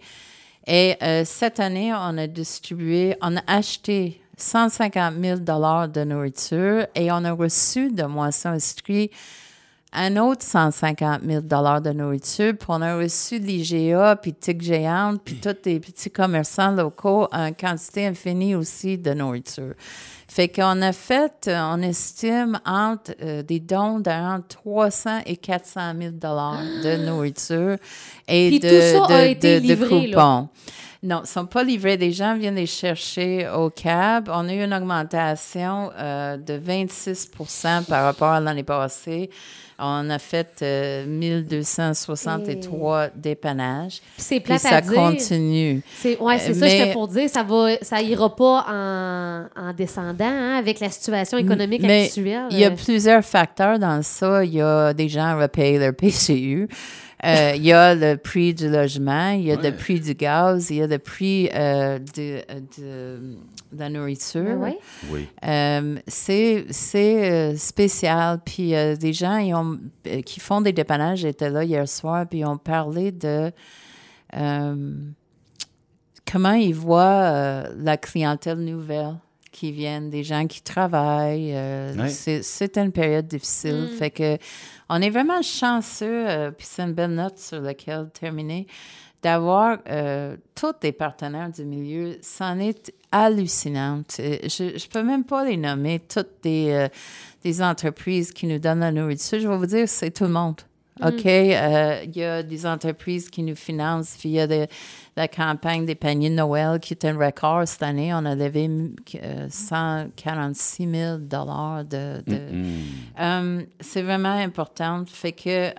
Et 0.67 0.95
euh, 1.01 1.23
cette 1.25 1.59
année, 1.59 1.91
on 1.91 2.15
a 2.19 2.27
distribué, 2.27 3.15
on 3.23 3.35
a 3.35 3.41
acheté 3.47 4.18
150 4.41 5.13
000 5.21 5.39
de 5.39 6.03
nourriture 6.03 6.87
et 6.95 7.11
on 7.11 7.23
a 7.23 7.31
reçu 7.31 7.91
de 7.91 8.03
Moisson 8.03 8.53
Estrie 8.53 9.11
un 9.91 10.17
autre 10.17 10.43
150 10.45 11.21
000 11.25 11.41
de 11.41 11.91
nourriture. 11.91 12.53
Puis 12.57 12.67
on 12.69 12.81
a 12.81 12.95
reçu 12.97 13.39
de 13.39 13.45
l'IGA, 13.45 14.15
puis 14.21 14.33
TIC 14.33 14.61
Géante, 14.61 15.21
puis 15.23 15.35
tous 15.41 15.55
les 15.65 15.79
petits 15.79 16.11
commerçants 16.11 16.71
locaux, 16.71 17.27
une 17.31 17.55
quantité 17.55 18.05
infinie 18.07 18.55
aussi 18.55 18.97
de 18.97 19.13
nourriture. 19.13 19.73
Fait 20.27 20.47
qu'on 20.47 20.83
a 20.83 20.91
fait, 20.91 21.47
euh, 21.47 21.59
on 21.73 21.81
estime, 21.81 22.59
entre 22.63 23.13
euh, 23.23 23.41
des 23.41 23.59
dons 23.59 23.99
d'entre 23.99 24.47
300 24.49 25.21
et 25.25 25.35
400 25.35 25.93
000 25.99 26.11
de 26.11 27.05
nourriture 27.09 27.77
et 28.27 28.49
Puis 28.49 28.59
de, 28.59 28.69
tout 28.69 28.75
ça 28.75 29.07
de, 29.07 29.13
a 29.13 29.25
été 29.25 29.55
de- 29.55 29.63
de 29.65 29.67
livré, 29.67 30.07
là. 30.07 30.47
Non, 31.01 31.19
ils 31.19 31.21
ne 31.21 31.27
sont 31.27 31.45
pas 31.45 31.63
livrés. 31.63 31.95
Des 31.95 32.11
gens 32.11 32.35
viennent 32.35 32.55
les 32.55 32.65
chercher 32.65 33.47
au 33.49 33.69
cab. 33.69 34.29
On 34.31 34.49
a 34.49 34.53
eu 34.53 34.63
une 34.63 34.73
augmentation 34.73 35.91
euh, 35.97 36.35
de 36.35 36.59
26% 36.59 37.85
par 37.85 38.03
rapport 38.03 38.29
à 38.29 38.41
l'année 38.41 38.63
passée. 38.63 39.29
On 39.81 40.09
a 40.09 40.19
fait 40.19 40.59
euh, 40.61 41.05
1263 41.93 43.09
dépannages. 43.15 43.99
Puis 44.01 44.11
c'est 44.17 44.35
Puis 44.39 44.43
plate 44.45 44.65
à 44.65 44.69
ça 44.69 44.81
dire. 44.81 44.93
continue. 44.93 45.81
C'est, 45.97 46.17
ouais, 46.19 46.39
c'est 46.39 46.53
ça, 46.53 46.65
mais- 46.65 46.71
j'étais 46.71 46.91
pour 46.93 47.07
dire. 47.07 47.29
Ça 47.29 47.43
va, 47.43 47.69
ça 47.81 48.01
ira 48.01 48.35
pas 48.35 48.65
en, 48.69 49.45
en 49.55 49.73
descendant 49.73 50.25
hein, 50.25 50.57
avec 50.57 50.79
la 50.79 50.89
situation 50.89 51.37
économique 51.37 51.81
Mais 51.81 52.05
actuelle. 52.05 52.47
il 52.51 52.59
y 52.59 52.65
a 52.65 52.69
Euh, 52.71 52.75
plusieurs 52.75 53.23
facteurs 53.23 53.79
dans 53.79 54.01
ça. 54.01 54.43
Il 54.43 54.53
y 54.53 54.61
a 54.61 54.93
des 54.93 55.09
gens 55.09 55.35
qui 55.35 55.41
repayent 55.43 55.77
leur 55.79 55.93
PCU. 55.93 56.67
Euh, 57.25 57.51
il 57.55 57.65
y 57.65 57.73
a 57.73 57.95
le 57.95 58.15
prix 58.15 58.53
du 58.53 58.69
logement, 58.69 59.31
il 59.31 59.41
y 59.47 59.51
a 59.51 59.57
le 59.57 59.73
prix 59.75 59.99
du 59.99 60.13
gaz, 60.13 60.69
il 60.69 60.77
y 60.77 60.81
a 60.81 60.87
le 60.87 60.99
prix 60.99 61.49
euh, 61.53 61.99
de, 62.15 62.39
de- 62.77 63.19
de 63.73 63.77
la 63.79 63.89
nourriture. 63.89 64.57
ouais? 64.57 64.77
Oui. 65.11 65.27
Euh, 65.45 65.97
c'est 66.07 66.65
c'est 66.69 67.57
spécial. 67.57 68.39
Puis 68.45 68.73
euh, 68.73 68.95
des 68.95 69.11
gens 69.11 69.35
ils 69.37 69.53
ont, 69.53 69.68
euh, 70.07 70.21
qui 70.21 70.39
font 70.39 70.61
des 70.61 70.73
dépannages 70.73 71.25
étaient 71.25 71.49
là 71.49 71.63
hier 71.63 71.87
soir, 71.87 72.25
puis 72.29 72.39
ils 72.39 72.45
ont 72.45 72.57
parlé 72.57 73.11
de 73.11 73.51
euh, 74.35 74.93
comment 76.31 76.53
ils 76.53 76.75
voient 76.75 77.23
euh, 77.23 77.63
la 77.77 77.97
clientèle 77.97 78.59
nouvelle 78.59 79.15
qui 79.51 79.71
viennent, 79.71 80.09
des 80.11 80.23
gens 80.23 80.45
qui 80.45 80.61
travaillent. 80.61 81.53
euh, 81.55 81.93
c'est- 82.09 82.43
une 82.77 82.91
période 82.91 83.27
difficile. 83.27 83.87
Fait 83.97 84.11
que 84.11 84.37
on 84.89 85.01
est 85.01 85.09
vraiment 85.09 85.41
chanceux, 85.41 86.29
euh, 86.29 86.51
puis 86.51 86.67
c'est 86.69 86.83
une 86.83 86.93
belle 86.93 87.15
note 87.15 87.37
sur 87.39 87.59
laquelle 87.61 88.09
terminer, 88.13 88.67
d'avoir 89.21 89.79
euh, 89.89 90.37
tous 90.55 90.73
les 90.83 90.91
partenaires 90.91 91.49
du 91.49 91.65
milieu. 91.65 92.17
C'en 92.21 92.57
est 92.59 92.93
hallucinante. 93.11 94.15
Euh, 94.19 94.37
Je 94.43 94.63
ne 94.63 94.89
peux 94.91 95.03
même 95.03 95.23
pas 95.25 95.43
les 95.45 95.57
nommer, 95.57 95.99
toutes 95.99 96.41
des, 96.43 96.69
euh, 96.71 96.87
des 97.43 97.61
entreprises 97.61 98.31
qui 98.31 98.47
nous 98.47 98.59
donnent 98.59 98.79
la 98.79 98.91
nourriture. 98.91 99.39
Je 99.39 99.47
vais 99.47 99.57
vous 99.57 99.65
dire, 99.65 99.87
c'est 99.89 100.11
tout 100.11 100.23
le 100.25 100.29
monde. 100.31 100.61
OK? 101.01 101.25
Euh, 101.25 102.01
Il 102.03 102.17
y 102.17 102.23
a 102.25 102.43
des 102.43 102.65
entreprises 102.65 103.29
qui 103.29 103.41
nous 103.43 103.55
financent 103.55 104.17
via 104.21 104.47
de- 104.47 104.67
la 105.15 105.27
campagne 105.29 105.85
des 105.85 105.95
paniers 105.95 106.29
de 106.29 106.35
Noël 106.35 106.79
qui 106.79 106.93
est 106.93 107.05
un 107.05 107.17
record 107.17 107.65
cette 107.67 107.83
année. 107.83 108.13
On 108.13 108.25
a 108.25 108.35
levé 108.35 108.69
euh, 109.15 109.47
146 109.49 110.89
000 110.91 111.17
de, 111.19 112.21
de, 112.29 112.39
c'est 113.79 114.01
vraiment 114.01 114.33
important. 114.35 115.03
Fait 115.07 115.31
que 115.31 115.69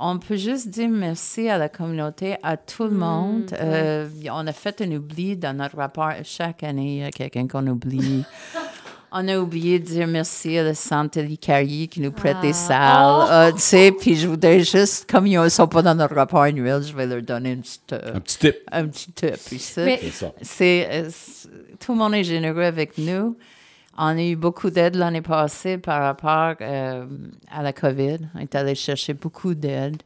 on 0.00 0.18
peut 0.18 0.36
juste 0.36 0.68
dire 0.68 0.88
merci 0.88 1.48
à 1.48 1.58
la 1.58 1.68
communauté, 1.68 2.36
à 2.42 2.56
tout 2.56 2.84
le 2.84 2.90
monde. 2.90 3.54
Euh, 3.60 4.08
on 4.32 4.46
a 4.46 4.52
fait 4.52 4.80
un 4.80 4.90
oubli 4.92 5.36
dans 5.36 5.56
notre 5.56 5.76
rapport. 5.76 6.10
Chaque 6.24 6.62
année, 6.64 6.96
il 6.96 7.02
y 7.02 7.04
a 7.04 7.10
quelqu'un 7.10 7.46
qu'on 7.46 7.66
oublie. 7.66 8.24
On 9.12 9.26
a 9.26 9.36
oublié 9.40 9.80
de 9.80 9.84
dire 9.86 10.06
merci 10.06 10.56
à 10.56 10.62
la 10.62 10.72
Santé 10.74 11.24
Licari 11.24 11.88
qui 11.88 12.00
nous 12.00 12.12
prête 12.12 12.40
des 12.42 12.50
Ah. 12.50 12.52
salles. 12.52 13.26
Oh. 13.28 13.32
euh, 13.32 13.52
tu 13.54 13.58
sais, 13.58 13.90
puis 13.90 14.14
je 14.14 14.28
voudrais 14.28 14.60
juste, 14.60 15.10
comme 15.10 15.26
ils 15.26 15.36
ne 15.36 15.48
sont 15.48 15.66
pas 15.66 15.82
dans 15.82 15.96
notre 15.96 16.14
rapport 16.14 16.42
annuel, 16.42 16.80
je 16.84 16.94
vais 16.94 17.06
leur 17.06 17.20
donner 17.20 17.50
une 17.54 17.60
petite, 17.62 17.92
euh, 17.92 18.14
Un 18.14 18.20
petit 18.20 18.38
tip. 18.38 18.56
un 18.70 18.86
petit 18.86 19.10
tip. 19.10 19.36
Puis 19.46 19.58
ça, 19.58 19.84
Mais- 19.84 19.98
C'est 20.00 20.10
ça. 20.12 20.32
c'est, 20.42 20.88
euh, 20.92 21.08
c'est- 21.10 21.48
tout 21.80 21.90
le 21.90 21.98
monde 21.98 22.14
est 22.14 22.22
généreux 22.22 22.62
avec 22.62 22.96
nous. 22.98 23.36
On 24.02 24.16
a 24.16 24.22
eu 24.22 24.34
beaucoup 24.34 24.70
d'aide 24.70 24.96
l'année 24.96 25.20
passée 25.20 25.76
par 25.76 26.00
rapport 26.00 26.54
euh, 26.62 27.04
à 27.52 27.62
la 27.62 27.74
COVID. 27.74 28.16
On 28.34 28.38
est 28.38 28.54
allé 28.54 28.74
chercher 28.74 29.12
beaucoup 29.12 29.52
d'aide 29.54 30.02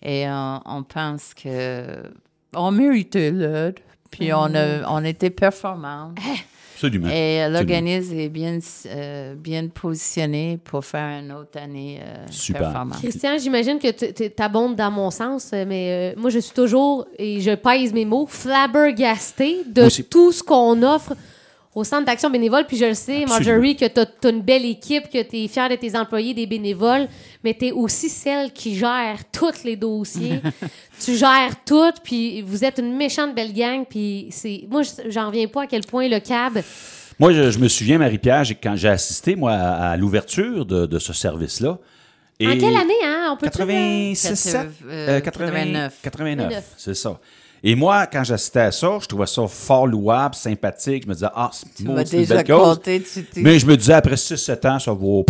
et 0.00 0.28
euh, 0.28 0.58
on 0.64 0.84
pense 0.84 1.34
que 1.34 2.04
on 2.54 2.70
méritait 2.70 3.32
l'aide. 3.32 3.80
Puis 4.12 4.32
on 4.32 4.54
a, 4.54 4.88
on 4.88 5.04
était 5.04 5.30
performants. 5.30 6.14
Absolument. 6.74 7.08
Et 7.08 7.42
euh, 7.42 7.48
l'organisme 7.48 8.18
est 8.18 8.28
bien, 8.28 8.58
euh, 8.86 9.34
bien 9.34 9.68
positionné 9.68 10.58
pour 10.62 10.84
faire 10.84 11.20
une 11.20 11.32
autre 11.32 11.58
année 11.60 12.00
euh, 12.02 12.26
Super. 12.30 12.62
performante. 12.62 12.98
Christian, 12.98 13.38
j'imagine 13.38 13.78
que 13.78 14.12
tu 14.12 14.30
t'abondes 14.30 14.74
dans 14.76 14.90
mon 14.90 15.10
sens, 15.10 15.52
mais 15.52 16.14
euh, 16.16 16.20
moi, 16.20 16.30
je 16.30 16.40
suis 16.40 16.54
toujours, 16.54 17.06
et 17.18 17.40
je 17.40 17.52
pèse 17.54 17.92
mes 17.92 18.04
mots, 18.04 18.26
flabbergasté 18.26 19.62
de 19.66 19.88
tout 20.02 20.32
ce 20.32 20.42
qu'on 20.42 20.82
offre 20.82 21.14
au 21.74 21.84
Centre 21.84 22.04
d'action 22.06 22.28
bénévole. 22.30 22.64
Puis 22.66 22.76
je 22.76 22.84
le 22.86 22.94
sais, 22.94 23.22
Absolument. 23.22 23.34
Marjorie, 23.34 23.76
que 23.76 23.86
tu 23.86 24.00
as, 24.00 24.30
une 24.30 24.42
belle 24.42 24.64
équipe, 24.66 25.08
que 25.10 25.22
tu 25.22 25.36
es 25.44 25.48
fière 25.48 25.68
de 25.68 25.76
tes 25.76 25.96
employés, 25.96 26.34
des 26.34 26.46
bénévoles, 26.46 27.08
mais 27.42 27.54
tu 27.54 27.66
es 27.68 27.72
aussi 27.72 28.08
celle 28.08 28.52
qui 28.52 28.76
gère 28.76 29.18
tous 29.32 29.64
les 29.64 29.76
dossiers. 29.76 30.40
tu 31.04 31.14
gères 31.16 31.54
tout, 31.64 31.90
puis 32.04 32.42
vous 32.42 32.64
êtes 32.64 32.78
une 32.78 32.96
méchante 32.96 33.34
belle 33.34 33.52
gang. 33.52 33.84
Puis 33.88 34.26
c'est 34.30 34.64
moi, 34.70 34.82
je- 34.82 35.10
j'en 35.10 35.28
reviens 35.28 35.46
pas 35.48 35.62
à 35.62 35.66
quel 35.66 35.82
point 35.82 36.08
le 36.08 36.20
CAB... 36.20 36.62
Moi, 37.18 37.32
je, 37.34 37.50
je 37.50 37.58
me 37.58 37.68
souviens, 37.68 37.98
Marie-Pierre, 37.98 38.42
quand 38.62 38.74
j'ai 38.74 38.88
assisté, 38.88 39.36
moi, 39.36 39.52
à, 39.52 39.90
à 39.90 39.96
l'ouverture 39.96 40.64
de, 40.66 40.86
de 40.86 40.98
ce 40.98 41.12
service-là. 41.12 41.78
En 42.42 42.58
quelle 42.58 42.74
année, 42.74 42.94
hein? 43.04 43.28
On 43.32 43.36
peut 43.36 43.46
86, 43.46 44.52
Quatre- 44.52 44.66
euh, 44.88 45.20
89. 45.20 45.98
89, 46.02 46.02
89. 46.02 46.64
c'est 46.76 46.94
ça. 46.94 47.18
Et 47.64 47.74
moi, 47.76 48.06
quand 48.06 48.24
j'assistais 48.24 48.60
à 48.60 48.72
ça, 48.72 48.98
je 49.00 49.06
trouvais 49.06 49.26
ça 49.26 49.46
fort 49.46 49.86
louable, 49.86 50.34
sympathique. 50.34 51.04
Je 51.04 51.08
me 51.08 51.14
disais, 51.14 51.26
ah, 51.32 51.50
c'est 51.52 51.84
une 51.84 51.94
belle 51.94 52.44
cause. 52.44 52.76
compté. 52.76 53.02
Mais 53.36 53.58
je 53.58 53.66
me 53.66 53.76
disais, 53.76 53.92
après 53.92 54.16
6-7 54.16 54.68
ans, 54.68 54.78
ça 54.80 54.92
vaut. 54.92 55.24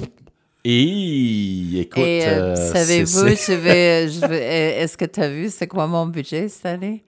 Et 0.64 1.80
écoute. 1.80 2.02
Euh, 2.02 2.54
euh, 2.54 2.72
savez-vous, 2.72 3.18
euh, 3.50 4.82
est-ce 4.82 4.96
que 4.96 5.04
tu 5.04 5.20
as 5.20 5.28
vu 5.28 5.50
c'est 5.50 5.66
quoi 5.66 5.86
mon 5.86 6.06
budget 6.06 6.48
cette 6.48 6.66
année? 6.66 7.02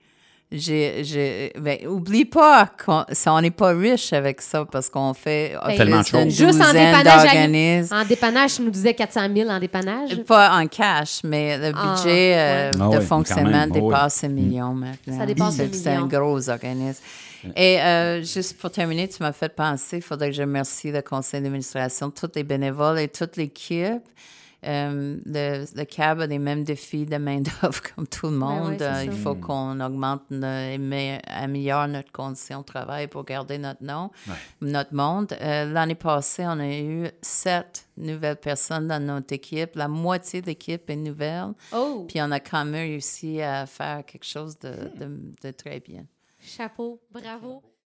J'ai, 0.51 1.03
j'ai, 1.03 1.51
ben, 1.59 1.87
oublie 1.87 2.23
pas 2.23 2.67
qu'on 2.85 3.03
ça, 3.11 3.33
on 3.33 3.41
n'est 3.41 3.49
pas 3.51 3.69
riche 3.73 4.13
avec 4.13 4.41
ça 4.41 4.63
parce 4.63 4.89
qu'on 4.89 5.13
fait 5.15 5.55
office 5.61 5.77
Tellement 5.77 6.03
choses. 6.03 6.29
Juste 6.29 6.61
en 6.61 6.71
dépannage, 6.71 7.91
à- 7.91 8.01
en 8.01 8.05
dépannage, 8.05 8.55
tu 8.55 8.61
nous 8.61 8.69
disais 8.69 8.93
400 8.93 9.21
000 9.35 9.49
en 9.49 9.59
dépannage. 9.59 10.15
Pas 10.23 10.55
en 10.55 10.67
cash, 10.67 11.21
mais 11.23 11.57
le 11.57 11.73
Ah, 11.75 11.95
budget 11.95 12.35
euh, 12.37 12.71
ouais. 12.71 12.77
Ah 12.79 12.95
de 12.95 12.99
fonctionnement 13.01 13.61
ah 13.63 13.67
dépasse 13.67 14.23
un 14.23 14.27
million 14.29 14.73
maintenant. 14.73 15.17
Ça 15.17 15.25
dépasse 15.25 15.55
C'est- 15.55 15.63
un 15.63 15.73
C'est 15.73 15.89
un 15.89 16.05
million. 16.05 16.07
gros 16.19 16.49
organisme. 16.49 17.01
Et 17.55 17.79
euh, 17.81 18.23
juste 18.23 18.57
pour 18.59 18.69
terminer, 18.71 19.07
tu 19.07 19.21
m'as 19.21 19.33
fait 19.33 19.49
penser, 19.53 19.97
il 19.97 20.01
faudrait 20.03 20.29
que 20.29 20.35
je 20.35 20.41
remercie 20.43 20.91
le 20.91 21.01
conseil 21.01 21.41
d'administration, 21.41 22.11
tous 22.11 22.29
les 22.35 22.43
bénévoles 22.43 22.99
et 22.99 23.07
toute 23.07 23.35
l'équipe. 23.35 24.01
Euh, 24.65 25.17
le, 25.25 25.65
le 25.77 25.83
CAB 25.85 26.21
a 26.21 26.27
les 26.27 26.39
mêmes 26.39 26.63
défis 26.63 27.05
de 27.05 27.17
main-d'œuvre 27.17 27.81
comme 27.95 28.07
tout 28.07 28.27
le 28.27 28.37
monde. 28.37 28.69
ouais, 28.71 28.77
c'est 28.79 28.83
Euh, 28.85 29.03
il 29.05 29.11
faut 29.11 29.35
qu'on 29.35 29.79
augmente 29.79 30.23
et 30.31 31.19
améliore 31.27 31.87
notre 31.87 32.11
condition 32.11 32.59
de 32.61 32.65
travail 32.65 33.07
pour 33.07 33.23
garder 33.25 33.57
notre 33.57 33.83
nom, 33.83 34.09
notre 34.61 34.93
monde. 34.93 35.33
Euh, 35.41 35.71
L'année 35.71 35.95
passée, 35.95 36.45
on 36.47 36.59
a 36.59 36.67
eu 36.69 37.07
sept 37.21 37.87
nouvelles 37.97 38.37
personnes 38.37 38.87
dans 38.87 38.99
notre 39.03 39.33
équipe. 39.33 39.75
La 39.75 39.87
moitié 39.87 40.41
de 40.41 40.47
l'équipe 40.47 40.89
est 40.89 40.95
nouvelle. 40.95 41.53
Oh, 41.73 42.05
Puis 42.07 42.19
on 42.21 42.31
a 42.31 42.39
quand 42.39 42.65
même 42.65 42.73
réussi 42.73 43.41
à 43.41 43.65
faire 43.65 44.03
quelque 44.05 44.25
chose 44.25 44.57
de, 44.59 44.69
de- 44.99 45.31
de 45.43 45.51
très 45.51 45.79
bien. 45.79 46.05
chapeau, 46.39 46.99
bravo. 47.11 47.61